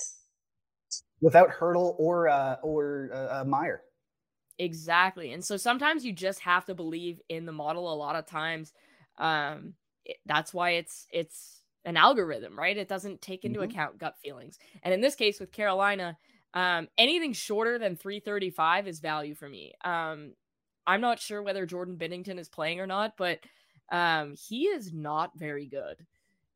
Without 1.22 1.50
Hertl 1.50 1.96
or 1.98 2.30
uh, 2.30 2.58
or 2.62 3.10
uh, 3.14 3.44
Meier. 3.44 3.82
Exactly. 4.60 5.34
And 5.34 5.44
so 5.44 5.58
sometimes 5.58 6.06
you 6.06 6.14
just 6.14 6.40
have 6.42 6.66
to 6.66 6.76
believe 6.76 7.20
in 7.30 7.46
the 7.46 7.52
model. 7.52 7.92
A 7.92 7.96
lot 7.96 8.16
of 8.16 8.26
times, 8.26 8.74
um, 9.18 9.74
it, 10.06 10.18
that's 10.26 10.54
why 10.54 10.72
it's 10.72 11.08
it's 11.12 11.62
an 11.86 11.98
algorithm, 11.98 12.58
right? 12.58 12.78
It 12.78 12.90
doesn't 12.90 13.22
take 13.22 13.46
into 13.46 13.60
mm-hmm. 13.60 13.72
account 13.72 13.98
gut 13.98 14.16
feelings. 14.22 14.58
And 14.84 14.94
in 14.94 15.02
this 15.02 15.16
case 15.16 15.40
with 15.40 15.52
Carolina, 15.52 16.18
um, 16.54 16.88
anything 16.98 17.34
shorter 17.34 17.78
than 17.78 17.96
335 17.96 18.88
is 18.88 19.00
value 19.00 19.36
for 19.36 19.48
me. 19.48 19.74
Um, 19.84 20.34
I'm 20.86 21.02
not 21.02 21.20
sure 21.20 21.44
whether 21.44 21.66
Jordan 21.66 21.98
Binnington 21.98 22.40
is 22.40 22.50
playing 22.50 22.80
or 22.80 22.88
not, 22.88 23.14
but 23.18 23.40
um, 23.92 24.36
he 24.36 24.64
is 24.64 24.92
not 24.94 25.32
very 25.38 25.68
good. 25.68 26.06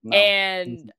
No. 0.04 0.18
And 0.18 0.92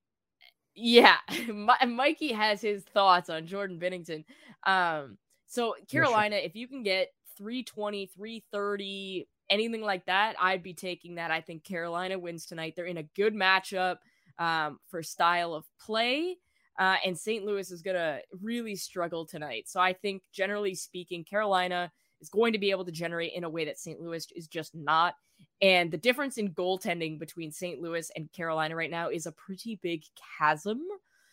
yeah, 0.74 1.16
Mikey 1.86 2.32
has 2.32 2.60
his 2.60 2.84
thoughts 2.84 3.30
on 3.30 3.46
Jordan 3.46 3.78
Binnington. 3.78 4.24
Um, 4.64 5.18
so 5.46 5.74
Carolina, 5.90 6.36
if 6.36 6.54
you 6.54 6.66
can 6.68 6.82
get 6.82 7.08
320, 7.36 8.06
330, 8.06 9.28
anything 9.50 9.82
like 9.82 10.06
that, 10.06 10.36
I'd 10.40 10.62
be 10.62 10.74
taking 10.74 11.16
that. 11.16 11.30
I 11.30 11.40
think 11.40 11.64
Carolina 11.64 12.18
wins 12.18 12.46
tonight. 12.46 12.74
They're 12.74 12.86
in 12.86 12.98
a 12.98 13.02
good 13.02 13.34
matchup 13.34 13.96
um, 14.38 14.78
for 14.88 15.02
style 15.02 15.54
of 15.54 15.64
play. 15.80 16.36
Uh, 16.78 16.96
and 17.04 17.18
St. 17.18 17.44
Louis 17.44 17.70
is 17.70 17.82
going 17.82 17.96
to 17.96 18.20
really 18.40 18.76
struggle 18.76 19.26
tonight. 19.26 19.64
So 19.68 19.78
I 19.78 19.92
think, 19.92 20.22
generally 20.32 20.74
speaking, 20.74 21.22
Carolina 21.22 21.92
is 22.22 22.30
going 22.30 22.52
to 22.52 22.58
be 22.58 22.70
able 22.70 22.84
to 22.84 22.92
generate 22.92 23.32
in 23.34 23.44
a 23.44 23.50
way 23.50 23.64
that 23.66 23.78
St. 23.78 24.00
Louis 24.00 24.26
is 24.34 24.46
just 24.46 24.74
not. 24.74 25.14
And 25.60 25.90
the 25.90 25.98
difference 25.98 26.38
in 26.38 26.54
goaltending 26.54 27.18
between 27.18 27.52
St. 27.52 27.82
Louis 27.82 28.10
and 28.16 28.32
Carolina 28.32 28.76
right 28.76 28.90
now 28.90 29.10
is 29.10 29.26
a 29.26 29.32
pretty 29.32 29.78
big 29.82 30.04
chasm. 30.38 30.80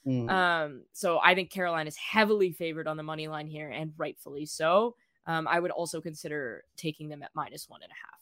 Mm. 0.06 0.30
Um, 0.30 0.82
so 0.92 1.20
I 1.24 1.36
think 1.36 1.52
Carolina 1.52 1.88
is 1.88 1.96
heavily 1.96 2.52
favored 2.52 2.88
on 2.88 2.98
the 2.98 3.04
money 3.04 3.28
line 3.28 3.48
here, 3.48 3.70
and 3.70 3.94
rightfully 3.98 4.46
so. 4.46 4.96
Um, 5.26 5.48
I 5.48 5.60
would 5.60 5.72
also 5.72 6.02
consider 6.02 6.64
taking 6.76 7.10
them 7.10 7.22
at 7.22 7.30
minus 7.36 7.70
one 7.70 7.82
and 7.84 7.92
a 7.92 7.96
half. 7.96 8.20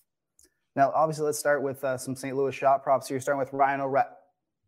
Now, 0.76 0.92
obviously, 0.94 1.26
let's 1.26 1.40
start 1.40 1.64
with 1.64 1.84
uh, 1.84 1.98
some 1.98 2.16
St. 2.16 2.36
Louis 2.36 2.54
shot 2.54 2.84
props. 2.84 3.10
You're 3.10 3.20
starting 3.20 3.40
with 3.40 3.54
Ryan 3.54 3.82
O'Reilly. 3.82 4.10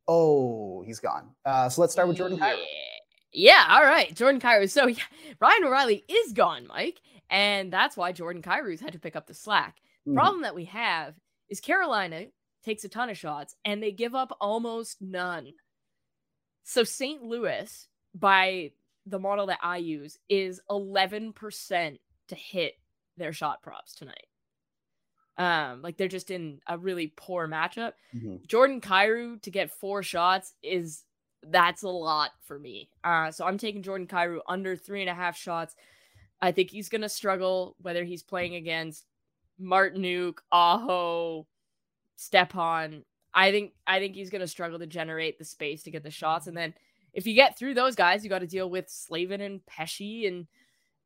Oh, 0.08 0.82
he's 0.84 1.00
gone. 1.00 1.30
Uh, 1.46 1.70
so 1.70 1.82
let's 1.82 1.94
start 1.94 2.08
with 2.08 2.18
Jordan 2.18 2.40
Kyrou. 2.40 2.64
Yeah, 3.32 3.66
all 3.70 3.84
right. 3.84 4.14
Jordan 4.16 4.42
Kyrou. 4.42 4.70
So 4.70 4.88
yeah, 4.88 5.04
Ryan 5.40 5.66
O'Reilly 5.66 6.04
is 6.08 6.34
gone, 6.34 6.66
Mike. 6.68 7.00
And 7.30 7.72
that's 7.72 7.96
why 7.96 8.12
Jordan 8.12 8.42
Kyrou's 8.42 8.82
had 8.82 8.94
to 8.94 9.00
pick 9.00 9.16
up 9.16 9.28
the 9.28 9.34
slack. 9.34 9.78
Mm-hmm. 10.08 10.16
Problem 10.16 10.42
that 10.44 10.56
we 10.56 10.66
have 10.66 11.16
is 11.50 11.60
Carolina 11.60 12.26
takes 12.64 12.84
a 12.84 12.90
ton 12.90 13.10
of 13.10 13.18
shots 13.18 13.56
and 13.66 13.82
they 13.82 13.92
give 13.92 14.16
up 14.16 14.36
almost 14.42 15.02
none. 15.02 15.54
So 16.64 16.84
St. 16.84 17.24
Louis, 17.24 17.88
by 18.14 18.72
the 19.06 19.20
model 19.20 19.48
that 19.48 19.60
I 19.62 19.78
use, 19.78 20.18
is 20.28 20.62
11% 20.70 22.00
to 22.28 22.36
hit 22.36 22.74
their 23.18 23.34
shot 23.34 23.62
props 23.62 23.96
tonight. 23.96 24.28
Um, 25.38 25.82
like 25.82 25.98
they're 25.98 26.10
just 26.10 26.32
in 26.32 26.60
a 26.68 26.78
really 26.78 27.14
poor 27.16 27.48
matchup. 27.48 27.94
Mm-hmm. 28.16 28.38
Jordan 28.48 28.82
Kyrou 28.82 29.42
to 29.42 29.52
get 29.52 29.72
four 29.72 30.04
shots 30.04 30.54
is 30.62 31.06
that's 31.42 31.84
a 31.84 31.90
lot 31.90 32.32
for 32.44 32.60
me. 32.60 32.90
Uh, 33.04 33.32
so 33.32 33.46
I'm 33.46 33.58
taking 33.58 33.82
Jordan 33.82 34.08
Kyrou 34.08 34.40
under 34.48 34.76
three 34.76 35.02
and 35.02 35.10
a 35.10 35.14
half 35.14 35.38
shots. 35.38 35.76
I 36.42 36.52
think 36.52 36.70
he's 36.70 36.90
gonna 36.90 37.10
struggle 37.10 37.76
whether 37.82 38.04
he's 38.04 38.24
playing 38.24 38.56
against 38.56 39.06
Martinook, 39.62 40.40
Aho, 40.52 41.48
Stepan. 42.16 43.04
I 43.34 43.52
think 43.52 43.74
I 43.88 44.00
think 44.00 44.16
he's 44.16 44.30
gonna 44.30 44.48
struggle 44.48 44.80
to 44.80 44.88
generate 44.88 45.38
the 45.38 45.46
space 45.46 45.84
to 45.84 45.92
get 45.92 46.04
the 46.04 46.12
shots. 46.12 46.48
And 46.48 46.58
then 46.58 46.74
if 47.14 47.26
you 47.26 47.34
get 47.34 47.58
through 47.58 47.74
those 47.74 47.96
guys, 47.96 48.24
you 48.24 48.30
got 48.30 48.40
to 48.40 48.48
deal 48.48 48.70
with 48.70 48.90
Slavin 48.90 49.42
and 49.42 49.66
Pesce 49.66 50.26
and 50.26 50.48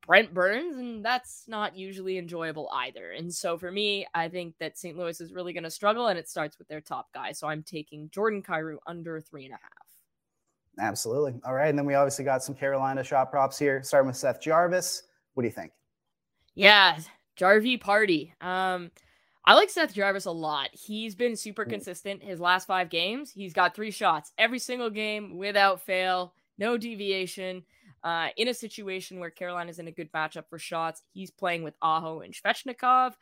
Brent 0.05 0.33
Burns, 0.33 0.75
and 0.75 1.03
that's 1.03 1.45
not 1.47 1.77
usually 1.77 2.17
enjoyable 2.17 2.69
either. 2.73 3.11
And 3.11 3.33
so 3.33 3.57
for 3.57 3.71
me, 3.71 4.05
I 4.13 4.27
think 4.27 4.55
that 4.59 4.77
St. 4.77 4.97
Louis 4.97 5.19
is 5.21 5.31
really 5.31 5.53
going 5.53 5.63
to 5.63 5.71
struggle, 5.71 6.07
and 6.07 6.19
it 6.19 6.29
starts 6.29 6.59
with 6.59 6.67
their 6.67 6.81
top 6.81 7.07
guy. 7.13 7.31
So 7.31 7.47
I'm 7.47 7.63
taking 7.63 8.09
Jordan 8.09 8.43
Kyrou 8.43 8.77
under 8.85 9.21
three 9.21 9.45
and 9.45 9.53
a 9.53 9.57
half. 9.57 9.71
Absolutely. 10.79 11.39
All 11.45 11.53
right. 11.53 11.69
And 11.69 11.77
then 11.77 11.85
we 11.85 11.93
obviously 11.93 12.25
got 12.25 12.43
some 12.43 12.55
Carolina 12.55 13.03
shot 13.03 13.31
props 13.31 13.57
here, 13.57 13.81
starting 13.83 14.07
with 14.07 14.17
Seth 14.17 14.41
Jarvis. 14.41 15.03
What 15.33 15.43
do 15.43 15.47
you 15.47 15.53
think? 15.53 15.71
Yeah, 16.55 16.99
Jarvie 17.35 17.77
party. 17.77 18.33
Um, 18.41 18.91
I 19.45 19.55
like 19.55 19.69
Seth 19.69 19.93
Jarvis 19.93 20.25
a 20.25 20.31
lot. 20.31 20.69
He's 20.71 21.15
been 21.15 21.35
super 21.35 21.65
consistent 21.65 22.23
his 22.23 22.39
last 22.39 22.65
five 22.65 22.89
games. 22.89 23.31
He's 23.31 23.53
got 23.53 23.75
three 23.75 23.91
shots 23.91 24.31
every 24.37 24.59
single 24.59 24.89
game 24.89 25.37
without 25.37 25.81
fail, 25.81 26.33
no 26.57 26.77
deviation. 26.77 27.63
Uh, 28.03 28.29
in 28.37 28.49
a 28.49 28.53
situation 28.53 29.19
where 29.19 29.29
Carolina's 29.29 29.79
in 29.79 29.87
a 29.87 29.91
good 29.91 30.11
matchup 30.11 30.45
for 30.49 30.59
shots, 30.59 31.03
he's 31.13 31.31
playing 31.31 31.63
with 31.63 31.75
Aho 31.81 32.19
and 32.19 32.33
Svechnikov. 32.33 33.13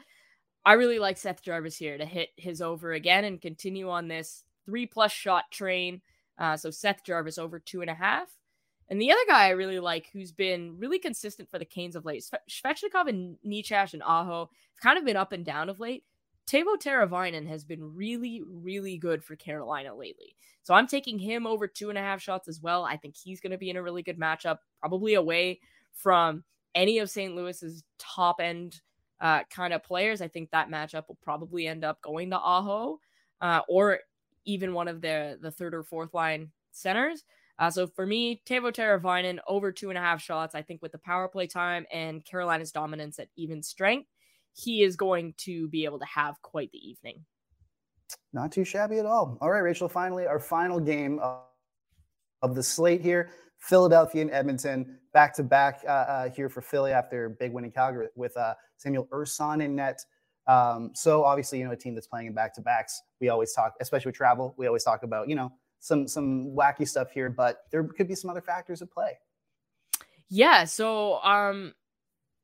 I 0.65 0.74
really 0.74 1.00
like 1.00 1.17
Seth 1.17 1.41
Jarvis 1.41 1.78
here 1.78 1.97
to 1.97 2.06
hit 2.06 2.30
his 2.36 2.62
over 2.62 2.93
again 2.93 3.24
and 3.26 3.41
continue 3.41 3.89
on 3.89 4.08
this 4.08 4.43
three 4.65 4.86
plus 4.86 5.12
shot 5.12 5.45
train. 5.52 6.02
Uh, 6.38 6.58
so 6.58 6.69
Seth 6.69 7.04
Jarvis 7.04 7.38
over 7.38 7.60
two 7.60 7.82
and 7.82 7.89
a 7.89 7.95
half. 7.95 8.30
And 8.91 9.01
the 9.01 9.12
other 9.12 9.21
guy 9.25 9.45
I 9.45 9.51
really 9.51 9.80
like, 9.80 10.10
who's 10.12 10.34
been 10.34 10.77
really 10.77 10.99
consistent 10.99 11.49
for 11.49 11.58
the 11.58 11.63
Canes 11.63 11.95
of 11.95 12.04
late, 12.04 12.30
Svechnikov 12.49 13.08
and 13.08 13.38
Necas 13.47 13.93
and 13.93 14.04
Aho 14.04 14.49
have 14.49 14.84
kind 14.84 14.97
of 14.97 15.06
been 15.06 15.15
up 15.15 15.32
and 15.32 15.45
down 15.45 15.69
of 15.69 15.80
late. 15.80 16.04
Teuvo 16.45 16.75
Teravainen 16.75 17.47
has 17.47 17.63
been 17.63 17.95
really, 17.95 18.41
really 18.45 18.97
good 18.97 19.23
for 19.23 19.38
Carolina 19.38 19.95
lately. 19.95 20.36
So 20.63 20.73
I'm 20.73 20.88
taking 20.88 21.17
him 21.17 21.47
over 21.47 21.67
two 21.67 21.88
and 21.88 21.97
a 21.97 22.01
half 22.01 22.21
shots 22.21 22.49
as 22.49 22.60
well. 22.60 22.84
I 22.84 22.97
think 22.97 23.15
he's 23.15 23.39
going 23.39 23.54
to 23.54 23.58
be 23.58 23.69
in 23.69 23.77
a 23.77 23.82
really 23.82 24.04
good 24.04 24.19
matchup, 24.19 24.58
probably 24.82 25.13
away 25.13 25.62
from 25.93 26.43
any 26.75 26.99
of 26.99 27.10
St. 27.10 27.34
Louis's 27.34 27.86
top 27.97 28.41
end 28.41 28.82
uh, 29.21 29.43
kind 29.49 29.73
of 29.73 29.84
players. 29.84 30.21
I 30.21 30.27
think 30.27 30.51
that 30.51 30.69
matchup 30.69 31.08
will 31.08 31.17
probably 31.21 31.65
end 31.65 31.86
up 31.86 32.01
going 32.01 32.30
to 32.32 32.38
Aho 32.38 32.99
uh, 33.39 33.62
or 33.69 33.99
even 34.43 34.73
one 34.73 34.89
of 34.89 34.99
the 34.99 35.38
the 35.41 35.51
third 35.51 35.73
or 35.73 35.84
fourth 35.84 36.13
line 36.13 36.51
centers. 36.71 37.23
Uh, 37.62 37.69
so 37.69 37.86
for 37.86 38.08
me, 38.08 38.41
Teuvo 38.50 38.74
Teravainen 38.74 39.38
over 39.47 39.71
two 39.71 39.89
and 39.89 39.97
a 39.97 40.02
half 40.02 40.19
shots. 40.19 40.56
I 40.56 40.63
think 40.63 40.82
with 40.82 40.91
the 40.91 40.97
power 40.97 41.28
play 41.28 41.45
time 41.45 41.86
and 41.93 42.26
Carolina's 42.26 42.71
dominance 42.71 43.19
at 43.19 43.28
even 43.38 43.62
strength, 43.62 44.10
he 44.54 44.82
is 44.82 44.95
going 44.95 45.36
to 45.38 45.67
be 45.69 45.86
able 45.86 46.00
to 46.00 46.06
have 46.06 46.41
quite 46.41 46.71
the 46.71 46.80
evening. 46.80 47.24
Not 48.34 48.52
too 48.52 48.65
shabby 48.65 48.97
at 48.97 49.06
all. 49.06 49.38
All 49.41 49.52
right, 49.52 49.60
Rachel. 49.60 49.88
Finally, 49.88 50.26
our 50.26 50.39
final 50.39 50.80
game 50.80 51.19
of, 51.19 51.41
of 52.41 52.56
the 52.56 52.63
slate 52.63 53.00
here: 53.00 53.30
Philadelphia 53.60 54.24
and 54.24 54.32
Edmonton, 54.32 54.97
back 55.13 55.36
to 55.36 55.43
back 55.43 55.82
here 56.36 56.50
for 56.50 56.62
Philly 56.62 56.91
after 56.91 57.30
big 57.39 57.54
win 57.54 57.63
in 57.63 57.71
Calgary 57.71 58.08
with 58.15 58.36
uh, 58.38 58.56
Samuel 58.78 59.08
Ersson 59.13 59.63
in 59.63 59.76
net. 59.76 60.00
Um, 60.47 60.91
so 60.95 61.24
obviously, 61.24 61.60
you 61.60 61.65
know, 61.65 61.71
a 61.71 61.78
team 61.78 61.93
that's 61.93 62.08
playing 62.08 62.26
in 62.26 62.34
back 62.34 62.56
to 62.56 62.62
backs, 62.62 63.00
we 63.21 63.30
always 63.30 63.54
talk, 63.54 63.76
especially 63.80 64.10
with 64.10 64.15
travel, 64.15 64.56
we 64.58 64.65
always 64.65 64.84
talk 64.84 65.04
about, 65.04 65.30
you 65.30 65.36
know, 65.36 65.52
some 65.82 66.08
some 66.08 66.56
wacky 66.56 66.88
stuff 66.88 67.12
here, 67.12 67.30
but 67.30 67.63
there 67.72 67.84
could 67.84 68.08
be 68.08 68.15
some 68.15 68.30
other 68.30 68.41
factors 68.41 68.82
at 68.82 68.91
play. 68.91 69.17
Yeah. 70.30 70.63
So, 70.63 71.22
um, 71.24 71.74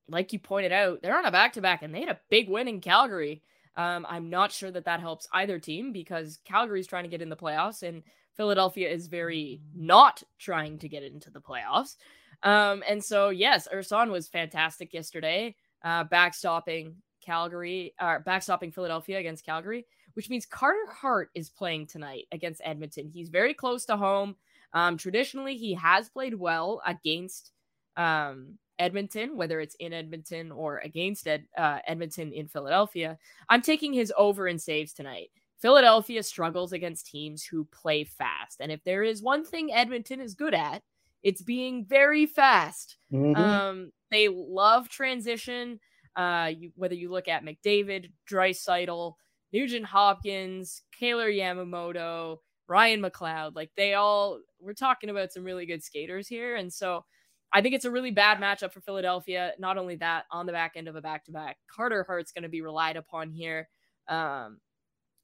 like 0.09 0.33
you 0.33 0.39
pointed 0.39 0.73
out, 0.73 1.01
they're 1.01 1.17
on 1.17 1.25
a 1.25 1.31
back 1.31 1.53
to 1.53 1.61
back, 1.61 1.83
and 1.83 1.95
they 1.95 2.01
had 2.01 2.09
a 2.09 2.19
big 2.29 2.49
win 2.49 2.67
in 2.67 2.81
Calgary. 2.81 3.43
Um, 3.75 4.05
I'm 4.09 4.29
not 4.29 4.51
sure 4.51 4.71
that 4.71 4.85
that 4.85 4.99
helps 4.99 5.27
either 5.33 5.59
team 5.59 5.93
because 5.93 6.39
Calgary's 6.45 6.87
trying 6.87 7.03
to 7.03 7.09
get 7.09 7.21
in 7.21 7.29
the 7.29 7.35
playoffs, 7.35 7.83
and 7.83 8.01
Philadelphia 8.35 8.89
is 8.89 9.07
very 9.07 9.61
not 9.75 10.23
trying 10.39 10.79
to 10.79 10.89
get 10.89 11.03
into 11.03 11.29
the 11.29 11.39
playoffs. 11.39 11.95
Um, 12.41 12.83
and 12.87 13.03
so, 13.03 13.29
yes, 13.29 13.67
Ersson 13.71 14.09
was 14.09 14.27
fantastic 14.27 14.93
yesterday, 14.93 15.55
uh, 15.83 16.05
backstopping 16.05 16.95
Calgary, 17.23 17.93
uh, 17.99 18.19
backstopping 18.25 18.73
Philadelphia 18.73 19.19
against 19.19 19.45
Calgary, 19.45 19.85
which 20.17 20.31
means 20.31 20.47
Carter 20.47 20.91
Hart 20.91 21.29
is 21.35 21.47
playing 21.47 21.85
tonight 21.85 22.25
against 22.31 22.59
Edmonton. 22.65 23.07
He's 23.13 23.29
very 23.29 23.53
close 23.53 23.85
to 23.85 23.95
home. 23.95 24.35
Um, 24.73 24.97
traditionally, 24.97 25.57
he 25.57 25.75
has 25.75 26.09
played 26.09 26.33
well 26.33 26.81
against 26.87 27.51
um, 27.97 28.57
Edmonton, 28.79 29.37
whether 29.37 29.59
it's 29.59 29.75
in 29.75 29.93
Edmonton 29.93 30.51
or 30.51 30.79
against 30.79 31.27
Ed, 31.27 31.45
uh, 31.55 31.77
Edmonton 31.85 32.33
in 32.33 32.47
Philadelphia. 32.47 33.19
I'm 33.47 33.61
taking 33.61 33.93
his 33.93 34.11
over 34.17 34.47
in 34.47 34.57
saves 34.57 34.91
tonight. 34.91 35.29
Philadelphia 35.59 36.23
struggles 36.23 36.73
against 36.73 37.05
teams 37.05 37.43
who 37.43 37.65
play 37.65 38.03
fast. 38.03 38.59
And 38.59 38.71
if 38.71 38.83
there 38.83 39.03
is 39.03 39.21
one 39.21 39.45
thing 39.45 39.71
Edmonton 39.71 40.19
is 40.19 40.33
good 40.33 40.55
at, 40.55 40.81
it's 41.21 41.43
being 41.43 41.85
very 41.85 42.25
fast. 42.25 42.97
Mm-hmm. 43.13 43.39
Um, 43.39 43.91
they 44.09 44.29
love 44.29 44.89
transition. 44.89 45.79
Uh, 46.15 46.53
you, 46.57 46.71
whether 46.75 46.95
you 46.95 47.11
look 47.11 47.27
at 47.27 47.45
McDavid, 47.45 48.09
Draisaitl, 48.27 49.13
Nugent 49.53 49.85
Hopkins, 49.85 50.81
Kailer 50.97 51.29
Yamamoto, 51.29 52.37
Ryan 52.67 53.01
McLeod, 53.01 53.55
like 53.55 53.71
they 53.77 53.93
all, 53.93 54.39
we're 54.59 54.73
talking 54.73 55.09
about 55.09 55.31
some 55.31 55.43
really 55.43 55.65
good 55.65 55.83
skaters 55.83 56.27
here. 56.27 56.55
And 56.55 56.71
so 56.71 57.05
I 57.53 57.61
think 57.61 57.75
it's 57.75 57.85
a 57.85 57.91
really 57.91 58.11
bad 58.11 58.39
matchup 58.39 58.73
for 58.73 58.81
Philadelphia. 58.81 59.53
Not 59.57 59.77
only 59.77 59.95
that, 59.97 60.25
on 60.31 60.45
the 60.45 60.51
back 60.51 60.73
end 60.75 60.87
of 60.87 60.95
a 60.95 61.01
back 61.01 61.25
to 61.25 61.31
back, 61.31 61.57
Carter 61.73 62.03
Hart's 62.03 62.31
going 62.31 62.43
to 62.43 62.49
be 62.49 62.61
relied 62.61 62.97
upon 62.97 63.31
here. 63.31 63.69
Um, 64.09 64.59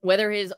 whether 0.02 0.32
his 0.32 0.54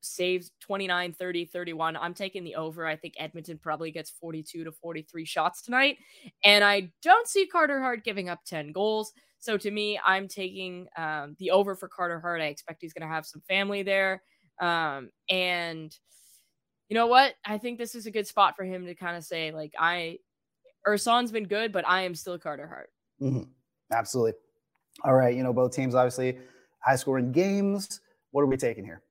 saves 0.00 0.52
29, 0.60 1.12
30, 1.12 1.44
31, 1.46 1.96
I'm 1.96 2.14
taking 2.14 2.44
the 2.44 2.54
over. 2.54 2.86
I 2.86 2.96
think 2.96 3.14
Edmonton 3.18 3.58
probably 3.58 3.90
gets 3.90 4.10
42 4.10 4.64
to 4.64 4.72
43 4.72 5.24
shots 5.24 5.62
tonight. 5.62 5.98
And 6.44 6.62
I 6.62 6.92
don't 7.02 7.26
see 7.26 7.46
Carter 7.46 7.80
Hart 7.80 8.04
giving 8.04 8.28
up 8.28 8.44
10 8.44 8.72
goals. 8.72 9.12
So 9.40 9.56
to 9.56 9.70
me, 9.70 10.00
I'm 10.04 10.28
taking 10.28 10.88
um, 10.96 11.36
the 11.38 11.50
over 11.50 11.76
for 11.76 11.88
Carter 11.88 12.20
Hart. 12.20 12.40
I 12.40 12.46
expect 12.46 12.82
he's 12.82 12.92
going 12.92 13.08
to 13.08 13.14
have 13.14 13.24
some 13.24 13.42
family 13.48 13.82
there. 13.82 14.22
Um, 14.60 15.10
and 15.30 15.96
you 16.88 16.94
know 16.94 17.06
what? 17.06 17.34
I 17.44 17.58
think 17.58 17.78
this 17.78 17.94
is 17.94 18.06
a 18.06 18.10
good 18.10 18.26
spot 18.26 18.56
for 18.56 18.64
him 18.64 18.86
to 18.86 18.94
kind 18.94 19.16
of 19.16 19.24
say, 19.24 19.52
like, 19.52 19.72
I, 19.78 20.18
Ersson's 20.86 21.30
been 21.30 21.46
good, 21.46 21.72
but 21.72 21.86
I 21.86 22.02
am 22.02 22.14
still 22.14 22.38
Carter 22.38 22.66
Hart. 22.66 22.90
Mm-hmm. 23.20 23.50
Absolutely. 23.92 24.32
All 25.04 25.14
right. 25.14 25.36
You 25.36 25.42
know, 25.42 25.52
both 25.52 25.72
teams 25.72 25.94
obviously 25.94 26.38
high 26.80 26.96
scoring 26.96 27.30
games. 27.30 28.00
What 28.30 28.42
are 28.42 28.46
we 28.46 28.56
taking 28.56 28.84
here? 28.84 29.02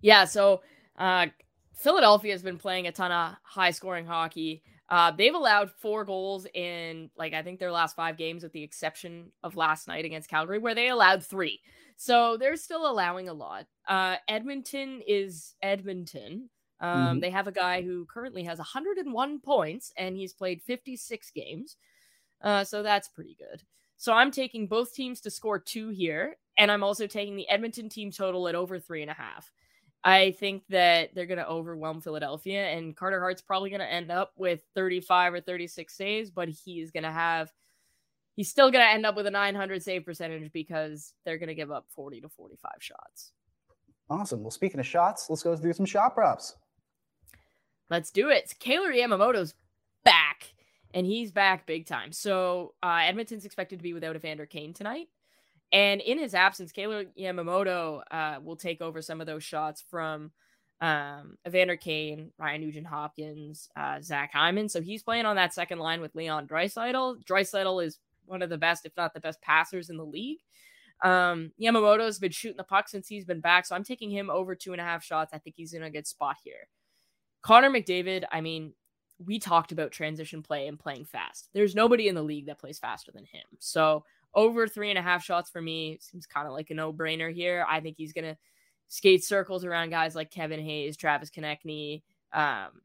Yeah. 0.00 0.24
So, 0.24 0.62
uh, 0.98 1.26
Philadelphia 1.74 2.32
has 2.32 2.42
been 2.42 2.58
playing 2.58 2.86
a 2.86 2.92
ton 2.92 3.10
of 3.10 3.34
high 3.42 3.70
scoring 3.70 4.06
hockey. 4.06 4.62
Uh, 4.90 5.12
they've 5.12 5.34
allowed 5.34 5.70
four 5.70 6.04
goals 6.04 6.46
in 6.52 7.10
like 7.16 7.32
I 7.32 7.42
think 7.42 7.60
their 7.60 7.70
last 7.70 7.94
five 7.94 8.16
games, 8.16 8.42
with 8.42 8.52
the 8.52 8.62
exception 8.62 9.30
of 9.44 9.56
last 9.56 9.86
night 9.86 10.04
against 10.04 10.28
Calgary, 10.28 10.58
where 10.58 10.74
they 10.74 10.88
allowed 10.88 11.24
three. 11.24 11.60
So 11.96 12.36
they're 12.36 12.56
still 12.56 12.90
allowing 12.90 13.28
a 13.28 13.34
lot. 13.34 13.66
Uh, 13.86 14.16
Edmonton 14.26 15.00
is 15.06 15.54
Edmonton. 15.62 16.50
Um, 16.80 16.90
mm-hmm. 16.90 17.18
They 17.20 17.30
have 17.30 17.46
a 17.46 17.52
guy 17.52 17.82
who 17.82 18.06
currently 18.06 18.42
has 18.44 18.58
101 18.58 19.40
points 19.40 19.92
and 19.96 20.16
he's 20.16 20.32
played 20.32 20.62
56 20.62 21.30
games. 21.32 21.76
Uh, 22.42 22.64
so 22.64 22.82
that's 22.82 23.08
pretty 23.08 23.36
good. 23.38 23.62
So 23.98 24.14
I'm 24.14 24.30
taking 24.30 24.66
both 24.66 24.94
teams 24.94 25.20
to 25.20 25.30
score 25.30 25.58
two 25.58 25.90
here, 25.90 26.38
and 26.56 26.70
I'm 26.70 26.82
also 26.82 27.06
taking 27.06 27.36
the 27.36 27.48
Edmonton 27.50 27.90
team 27.90 28.10
total 28.10 28.48
at 28.48 28.54
over 28.54 28.78
three 28.78 29.02
and 29.02 29.10
a 29.10 29.14
half. 29.14 29.52
I 30.02 30.30
think 30.32 30.62
that 30.70 31.14
they're 31.14 31.26
going 31.26 31.38
to 31.38 31.48
overwhelm 31.48 32.00
Philadelphia, 32.00 32.66
and 32.68 32.96
Carter 32.96 33.20
Hart's 33.20 33.42
probably 33.42 33.70
going 33.70 33.80
to 33.80 33.92
end 33.92 34.10
up 34.10 34.32
with 34.36 34.62
35 34.74 35.34
or 35.34 35.40
36 35.40 35.94
saves, 35.94 36.30
but 36.30 36.48
he's 36.48 36.90
going 36.90 37.02
to 37.02 37.12
have, 37.12 37.52
he's 38.34 38.48
still 38.48 38.70
going 38.70 38.84
to 38.84 38.90
end 38.90 39.04
up 39.04 39.14
with 39.14 39.26
a 39.26 39.30
900 39.30 39.82
save 39.82 40.06
percentage 40.06 40.50
because 40.52 41.12
they're 41.24 41.38
going 41.38 41.48
to 41.48 41.54
give 41.54 41.70
up 41.70 41.86
40 41.94 42.22
to 42.22 42.28
45 42.30 42.70
shots. 42.80 43.32
Awesome. 44.08 44.42
Well, 44.42 44.50
speaking 44.50 44.80
of 44.80 44.86
shots, 44.86 45.28
let's 45.28 45.42
go 45.42 45.54
through 45.54 45.74
some 45.74 45.86
shot 45.86 46.14
props. 46.14 46.56
Let's 47.90 48.10
do 48.10 48.30
it. 48.30 48.54
Kailer 48.58 48.92
Yamamoto's 48.92 49.54
back, 50.04 50.54
and 50.94 51.04
he's 51.04 51.30
back 51.30 51.66
big 51.66 51.86
time. 51.86 52.12
So 52.12 52.74
uh, 52.82 53.00
Edmonton's 53.02 53.44
expected 53.44 53.80
to 53.80 53.82
be 53.82 53.92
without 53.92 54.16
Evander 54.16 54.46
Kane 54.46 54.72
tonight. 54.72 55.08
And 55.72 56.00
in 56.00 56.18
his 56.18 56.34
absence, 56.34 56.72
Kailer 56.72 57.04
Yamamoto 57.18 58.02
uh, 58.10 58.38
will 58.42 58.56
take 58.56 58.80
over 58.80 59.00
some 59.00 59.20
of 59.20 59.26
those 59.26 59.44
shots 59.44 59.84
from 59.88 60.32
um, 60.80 61.36
Evander 61.46 61.76
Kane, 61.76 62.32
Ryan 62.38 62.62
Nugent 62.62 62.86
Hopkins, 62.86 63.68
uh, 63.76 64.00
Zach 64.00 64.32
Hyman. 64.32 64.68
So 64.68 64.80
he's 64.80 65.02
playing 65.02 65.26
on 65.26 65.36
that 65.36 65.54
second 65.54 65.78
line 65.78 66.00
with 66.00 66.14
Leon 66.14 66.48
Draisaitl. 66.48 67.24
Draisaitl 67.24 67.84
is 67.84 67.98
one 68.24 68.42
of 68.42 68.50
the 68.50 68.58
best, 68.58 68.86
if 68.86 68.96
not 68.96 69.14
the 69.14 69.20
best, 69.20 69.40
passers 69.42 69.90
in 69.90 69.96
the 69.96 70.04
league. 70.04 70.38
Um, 71.02 71.52
Yamamoto's 71.60 72.18
been 72.18 72.32
shooting 72.32 72.56
the 72.56 72.64
puck 72.64 72.88
since 72.88 73.08
he's 73.08 73.24
been 73.24 73.40
back, 73.40 73.64
so 73.64 73.74
I'm 73.74 73.84
taking 73.84 74.10
him 74.10 74.28
over 74.28 74.54
two 74.54 74.72
and 74.72 74.80
a 74.80 74.84
half 74.84 75.04
shots. 75.04 75.32
I 75.32 75.38
think 75.38 75.56
he's 75.56 75.72
in 75.72 75.82
a 75.82 75.90
good 75.90 76.06
spot 76.06 76.36
here. 76.42 76.68
Connor 77.42 77.70
McDavid, 77.70 78.24
I 78.30 78.40
mean, 78.40 78.74
we 79.24 79.38
talked 79.38 79.72
about 79.72 79.92
transition 79.92 80.42
play 80.42 80.66
and 80.66 80.78
playing 80.78 81.06
fast. 81.06 81.48
There's 81.52 81.74
nobody 81.74 82.08
in 82.08 82.14
the 82.14 82.22
league 82.22 82.46
that 82.46 82.58
plays 82.58 82.78
faster 82.78 83.12
than 83.12 83.24
him. 83.24 83.44
So 83.58 84.04
over 84.34 84.68
three 84.68 84.90
and 84.90 84.98
a 84.98 85.02
half 85.02 85.24
shots 85.24 85.50
for 85.50 85.60
me 85.60 85.98
seems 86.00 86.26
kind 86.26 86.46
of 86.46 86.52
like 86.52 86.70
a 86.70 86.74
no 86.74 86.92
brainer 86.92 87.32
here. 87.32 87.66
I 87.68 87.80
think 87.80 87.96
he's 87.96 88.12
going 88.12 88.24
to 88.24 88.36
skate 88.88 89.24
circles 89.24 89.64
around 89.64 89.90
guys 89.90 90.14
like 90.14 90.30
Kevin 90.30 90.60
Hayes, 90.60 90.96
Travis 90.96 91.30
Konecny. 91.30 92.02
Um, 92.32 92.82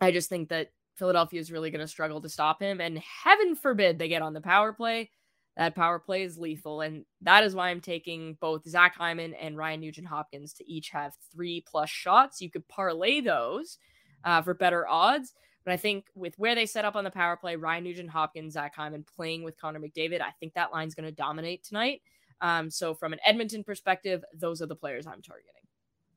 I 0.00 0.10
just 0.10 0.28
think 0.28 0.48
that 0.48 0.70
Philadelphia 0.96 1.40
is 1.40 1.52
really 1.52 1.70
going 1.70 1.80
to 1.80 1.88
struggle 1.88 2.20
to 2.20 2.28
stop 2.28 2.60
him. 2.60 2.80
And 2.80 2.98
heaven 2.98 3.54
forbid 3.54 3.98
they 3.98 4.08
get 4.08 4.22
on 4.22 4.34
the 4.34 4.40
power 4.40 4.72
play. 4.72 5.10
That 5.56 5.74
power 5.74 5.98
play 5.98 6.22
is 6.22 6.38
lethal. 6.38 6.82
And 6.82 7.04
that 7.22 7.44
is 7.44 7.54
why 7.54 7.70
I'm 7.70 7.80
taking 7.80 8.36
both 8.40 8.68
Zach 8.68 8.96
Hyman 8.96 9.34
and 9.34 9.56
Ryan 9.56 9.80
Nugent 9.80 10.06
Hopkins 10.06 10.52
to 10.54 10.70
each 10.70 10.90
have 10.90 11.14
three 11.32 11.64
plus 11.66 11.90
shots. 11.90 12.40
You 12.40 12.50
could 12.50 12.66
parlay 12.68 13.20
those 13.20 13.78
uh, 14.24 14.42
for 14.42 14.54
better 14.54 14.86
odds. 14.86 15.34
But 15.64 15.72
I 15.72 15.76
think 15.76 16.06
with 16.14 16.38
where 16.38 16.54
they 16.54 16.66
set 16.66 16.84
up 16.84 16.96
on 16.96 17.04
the 17.04 17.10
power 17.10 17.36
play, 17.36 17.56
Ryan 17.56 17.84
Nugent 17.84 18.10
Hopkins, 18.10 18.54
Zach 18.54 18.74
Hyman 18.74 19.04
playing 19.16 19.42
with 19.42 19.60
Connor 19.60 19.80
McDavid, 19.80 20.20
I 20.20 20.30
think 20.40 20.54
that 20.54 20.72
line's 20.72 20.94
going 20.94 21.06
to 21.06 21.14
dominate 21.14 21.64
tonight. 21.64 22.02
Um, 22.40 22.70
so 22.70 22.94
from 22.94 23.12
an 23.12 23.18
Edmonton 23.26 23.64
perspective, 23.64 24.24
those 24.32 24.62
are 24.62 24.66
the 24.66 24.76
players 24.76 25.06
I'm 25.06 25.22
targeting. 25.22 25.52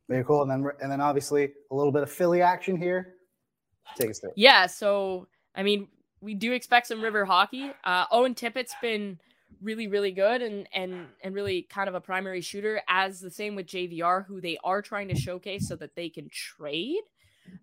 Very 0.08 0.24
cool. 0.24 0.42
And 0.42 0.52
then 0.52 0.70
and 0.82 0.92
then 0.92 1.02
obviously 1.02 1.52
a 1.72 1.76
little 1.76 1.92
bit 1.92 2.04
of 2.04 2.12
Philly 2.12 2.42
action 2.42 2.78
here. 2.78 3.16
Take 3.96 4.10
us 4.10 4.20
through. 4.20 4.34
Yeah. 4.36 4.68
So 4.68 5.28
I 5.56 5.64
mean, 5.64 5.88
we 6.22 6.34
do 6.34 6.54
expect 6.54 6.88
some 6.88 7.02
river 7.02 7.26
hockey. 7.26 7.72
Uh, 7.84 8.06
Owen 8.12 8.36
Tippett's 8.36 8.76
been 8.82 9.20
really, 9.62 9.88
really 9.88 10.12
good 10.12 10.42
and 10.42 10.68
and 10.74 11.08
and 11.24 11.34
really 11.36 11.64
kind 11.64 11.90
of 11.90 11.96
a 11.96 12.02
primary 12.02 12.42
shooter, 12.42 12.82
as 12.88 13.20
the 13.20 13.32
same 13.32 13.56
with 13.56 13.68
JVR, 13.68 14.26
who 14.26 14.42
they 14.42 14.58
are 14.64 14.82
trying 14.82 15.08
to 15.10 15.16
showcase 15.16 15.68
so 15.68 15.76
that 15.78 15.96
they 15.96 16.10
can 16.10 16.30
trade. 16.30 17.02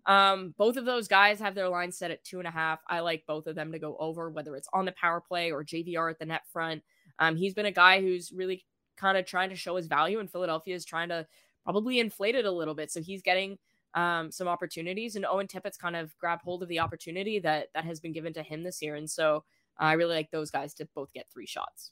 Um, 0.05 0.53
both 0.57 0.77
of 0.77 0.85
those 0.85 1.07
guys 1.07 1.39
have 1.39 1.55
their 1.55 1.69
line 1.69 1.91
set 1.91 2.11
at 2.11 2.23
two 2.23 2.39
and 2.39 2.47
a 2.47 2.51
half. 2.51 2.79
I 2.87 2.99
like 2.99 3.23
both 3.27 3.47
of 3.47 3.55
them 3.55 3.71
to 3.71 3.79
go 3.79 3.95
over, 3.99 4.29
whether 4.29 4.55
it's 4.55 4.69
on 4.73 4.85
the 4.85 4.91
power 4.93 5.21
play 5.21 5.51
or 5.51 5.63
JVR 5.63 6.09
at 6.09 6.19
the 6.19 6.25
net 6.25 6.41
front. 6.51 6.83
Um, 7.19 7.35
he's 7.35 7.53
been 7.53 7.65
a 7.65 7.71
guy 7.71 8.01
who's 8.01 8.31
really 8.31 8.65
kind 8.97 9.17
of 9.17 9.25
trying 9.25 9.49
to 9.49 9.55
show 9.55 9.75
his 9.75 9.87
value, 9.87 10.19
and 10.19 10.31
Philadelphia 10.31 10.75
is 10.75 10.85
trying 10.85 11.09
to 11.09 11.25
probably 11.63 11.99
inflate 11.99 12.35
it 12.35 12.45
a 12.45 12.51
little 12.51 12.75
bit. 12.75 12.91
So 12.91 13.01
he's 13.01 13.21
getting 13.21 13.57
um, 13.93 14.31
some 14.31 14.47
opportunities, 14.47 15.15
and 15.15 15.25
Owen 15.25 15.47
Tippett's 15.47 15.77
kind 15.77 15.95
of 15.95 16.17
grabbed 16.17 16.43
hold 16.43 16.63
of 16.63 16.69
the 16.69 16.79
opportunity 16.79 17.39
that 17.39 17.67
that 17.73 17.85
has 17.85 17.99
been 17.99 18.11
given 18.11 18.33
to 18.33 18.43
him 18.43 18.63
this 18.63 18.81
year. 18.81 18.95
And 18.95 19.09
so 19.09 19.43
uh, 19.79 19.85
I 19.85 19.93
really 19.93 20.15
like 20.15 20.31
those 20.31 20.51
guys 20.51 20.73
to 20.75 20.87
both 20.95 21.11
get 21.13 21.27
three 21.31 21.47
shots. 21.47 21.91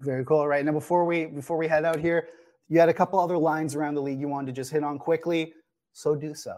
Very 0.00 0.24
cool. 0.24 0.38
All 0.38 0.48
right 0.48 0.64
now, 0.64 0.72
before 0.72 1.04
we 1.04 1.26
before 1.26 1.56
we 1.56 1.68
head 1.68 1.84
out 1.84 1.98
here, 2.00 2.28
you 2.68 2.78
had 2.78 2.88
a 2.88 2.94
couple 2.94 3.18
other 3.18 3.38
lines 3.38 3.74
around 3.74 3.94
the 3.94 4.02
league 4.02 4.20
you 4.20 4.28
wanted 4.28 4.46
to 4.46 4.52
just 4.52 4.70
hit 4.70 4.84
on 4.84 4.98
quickly. 4.98 5.52
So 5.92 6.14
do 6.14 6.34
so. 6.34 6.56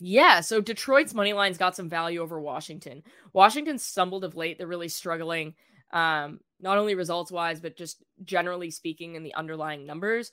Yeah, 0.00 0.40
so 0.40 0.60
Detroit's 0.60 1.14
money 1.14 1.34
line's 1.34 1.58
got 1.58 1.76
some 1.76 1.88
value 1.88 2.20
over 2.20 2.40
Washington. 2.40 3.02
Washington 3.34 3.78
stumbled 3.78 4.24
of 4.24 4.34
late; 4.34 4.56
they're 4.58 4.66
really 4.66 4.88
struggling 4.88 5.54
um, 5.92 6.40
not 6.60 6.78
only 6.78 6.94
results 6.94 7.30
wise, 7.30 7.60
but 7.60 7.76
just 7.76 8.02
generally 8.24 8.70
speaking 8.70 9.14
in 9.14 9.22
the 9.22 9.34
underlying 9.34 9.86
numbers. 9.86 10.32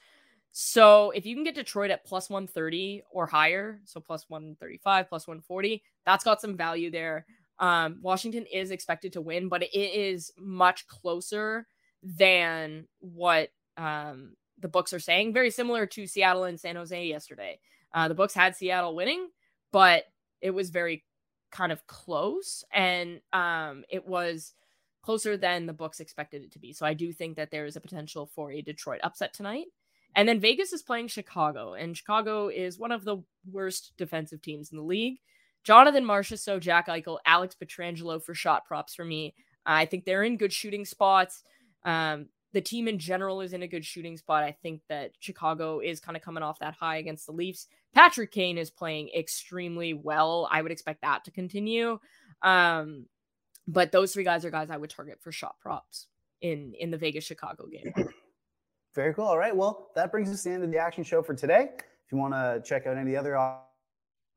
So 0.52 1.12
if 1.12 1.26
you 1.26 1.36
can 1.36 1.44
get 1.44 1.56
Detroit 1.56 1.92
at 1.92 2.06
plus 2.06 2.30
130 2.30 3.04
or 3.12 3.26
higher, 3.28 3.80
so 3.86 4.00
plus 4.00 4.26
135, 4.30 5.10
plus 5.10 5.28
140, 5.28 5.84
that's 6.06 6.24
got 6.24 6.42
some 6.42 6.56
value 6.58 6.90
there. 6.90 7.26
Um, 7.60 8.00
Washington 8.02 8.46
is 8.52 8.72
expected 8.72 9.14
to 9.14 9.22
win, 9.22 9.50
but 9.50 9.64
it 9.64 9.76
is 9.76 10.32
much 10.38 10.88
closer 10.88 11.68
than 12.04 12.88
what 13.00 13.50
um, 13.78 14.36
the 14.60 14.68
books 14.68 14.94
are 14.94 15.00
saying. 15.00 15.34
Very 15.34 15.50
similar 15.52 15.86
to 15.88 16.08
Seattle 16.08 16.46
and 16.46 16.60
San 16.60 16.76
Jose 16.76 17.06
yesterday. 17.06 17.60
Uh, 17.94 18.08
the 18.08 18.16
books 18.16 18.34
had 18.34 18.56
Seattle 18.56 18.96
winning, 18.96 19.28
but 19.72 20.06
it 20.42 20.52
was 20.52 20.70
very 20.70 21.04
kind 21.52 21.72
of 21.72 21.86
close, 21.88 22.64
and 22.72 23.22
um, 23.34 23.84
it 23.90 24.08
was 24.08 24.54
closer 25.02 25.38
than 25.38 25.66
the 25.66 25.74
books 25.74 26.00
expected 26.00 26.44
it 26.44 26.52
to 26.52 26.60
be. 26.60 26.74
So 26.74 26.86
I 26.86 26.94
do 26.94 27.14
think 27.14 27.38
that 27.38 27.52
there 27.52 27.66
is 27.66 27.76
a 27.76 27.82
potential 27.82 28.30
for 28.36 28.52
a 28.52 28.62
Detroit 28.62 29.00
upset 29.04 29.34
tonight. 29.34 29.68
And 30.16 30.28
then 30.28 30.40
Vegas 30.40 30.74
is 30.74 30.82
playing 30.82 31.10
Chicago, 31.10 31.74
and 31.74 31.96
Chicago 31.96 32.48
is 32.50 32.80
one 32.80 32.92
of 32.92 33.06
the 33.06 33.18
worst 33.52 33.94
defensive 33.98 34.42
teams 34.42 34.72
in 34.72 34.78
the 34.78 34.84
league. 34.84 35.20
Jonathan 35.64 36.06
Marchessault, 36.06 36.62
Jack 36.62 36.88
Eichel, 36.88 37.20
Alex 37.26 37.56
Pietrangelo 37.62 38.24
for 38.24 38.34
shot 38.34 38.66
props 38.66 38.96
for 38.96 39.06
me. 39.06 39.36
I 39.66 39.86
think 39.86 40.06
they're 40.06 40.24
in 40.24 40.38
good 40.38 40.54
shooting 40.54 40.86
spots. 40.86 41.44
Um, 41.84 42.28
the 42.58 42.62
team 42.62 42.88
in 42.88 42.98
general 42.98 43.42
is 43.42 43.54
in 43.54 43.62
a 43.62 43.68
good 43.68 43.86
shooting 43.86 44.18
spot. 44.18 44.44
I 44.44 44.52
think 44.52 44.82
that 44.90 45.12
Chicago 45.20 45.80
is 45.80 46.00
kind 46.00 46.18
of 46.18 46.24
coming 46.24 46.42
off 46.42 46.58
that 46.58 46.74
high 46.74 46.98
against 46.98 47.28
the 47.28 47.32
Leafs. 47.32 47.68
Patrick 47.94 48.32
Kane 48.32 48.58
is 48.58 48.72
playing 48.72 49.12
extremely 49.16 49.94
well. 49.94 50.50
I 50.52 50.64
would 50.64 50.72
expect 50.72 51.04
that 51.04 51.24
to 51.26 51.32
continue. 51.32 52.00
Um, 52.42 53.06
but 53.68 53.92
those 53.92 54.12
three 54.12 54.24
guys 54.24 54.44
are 54.44 54.50
guys 54.50 54.72
I 54.72 54.78
would 54.78 54.90
target 54.90 55.20
for 55.22 55.32
shot 55.32 55.60
props 55.60 56.08
in 56.42 56.74
in 56.80 56.90
the 56.90 56.98
Vegas 56.98 57.26
Chicago 57.26 57.68
game. 57.68 57.94
Very 58.96 59.14
cool. 59.14 59.26
All 59.26 59.38
right. 59.38 59.56
Well, 59.56 59.92
that 59.94 60.12
brings 60.12 60.32
us 60.32 60.42
to 60.42 60.50
the 60.50 60.56
end 60.56 60.64
of 60.64 60.72
the 60.72 60.80
action 60.80 61.04
show 61.04 61.22
for 61.22 61.36
today. 61.36 61.70
If 61.78 62.12
you 62.12 62.18
want 62.18 62.34
to 62.34 62.60
check 62.66 62.88
out 62.88 62.98
any 62.98 63.16
other 63.16 63.38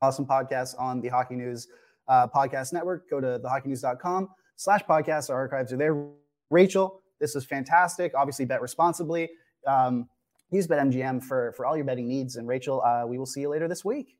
awesome 0.02 0.26
podcasts 0.26 0.78
on 0.78 1.00
the 1.00 1.08
Hockey 1.08 1.36
News 1.36 1.68
uh, 2.06 2.26
podcast 2.26 2.74
network, 2.74 3.08
go 3.08 3.18
to 3.18 3.40
thehockeynews.com 3.42 4.28
slash 4.56 4.82
podcasts. 4.82 5.30
Our 5.30 5.36
archives 5.36 5.72
are 5.72 5.78
there. 5.78 6.06
Rachel, 6.50 6.99
this 7.20 7.36
is 7.36 7.44
fantastic. 7.44 8.12
Obviously, 8.14 8.44
bet 8.44 8.62
responsibly. 8.62 9.30
Um, 9.66 10.08
use 10.50 10.66
BetMGM 10.66 11.22
for, 11.22 11.52
for 11.56 11.66
all 11.66 11.76
your 11.76 11.84
betting 11.84 12.08
needs. 12.08 12.36
And 12.36 12.48
Rachel, 12.48 12.82
uh, 12.82 13.04
we 13.06 13.18
will 13.18 13.26
see 13.26 13.40
you 13.40 13.48
later 13.48 13.68
this 13.68 13.84
week. 13.84 14.16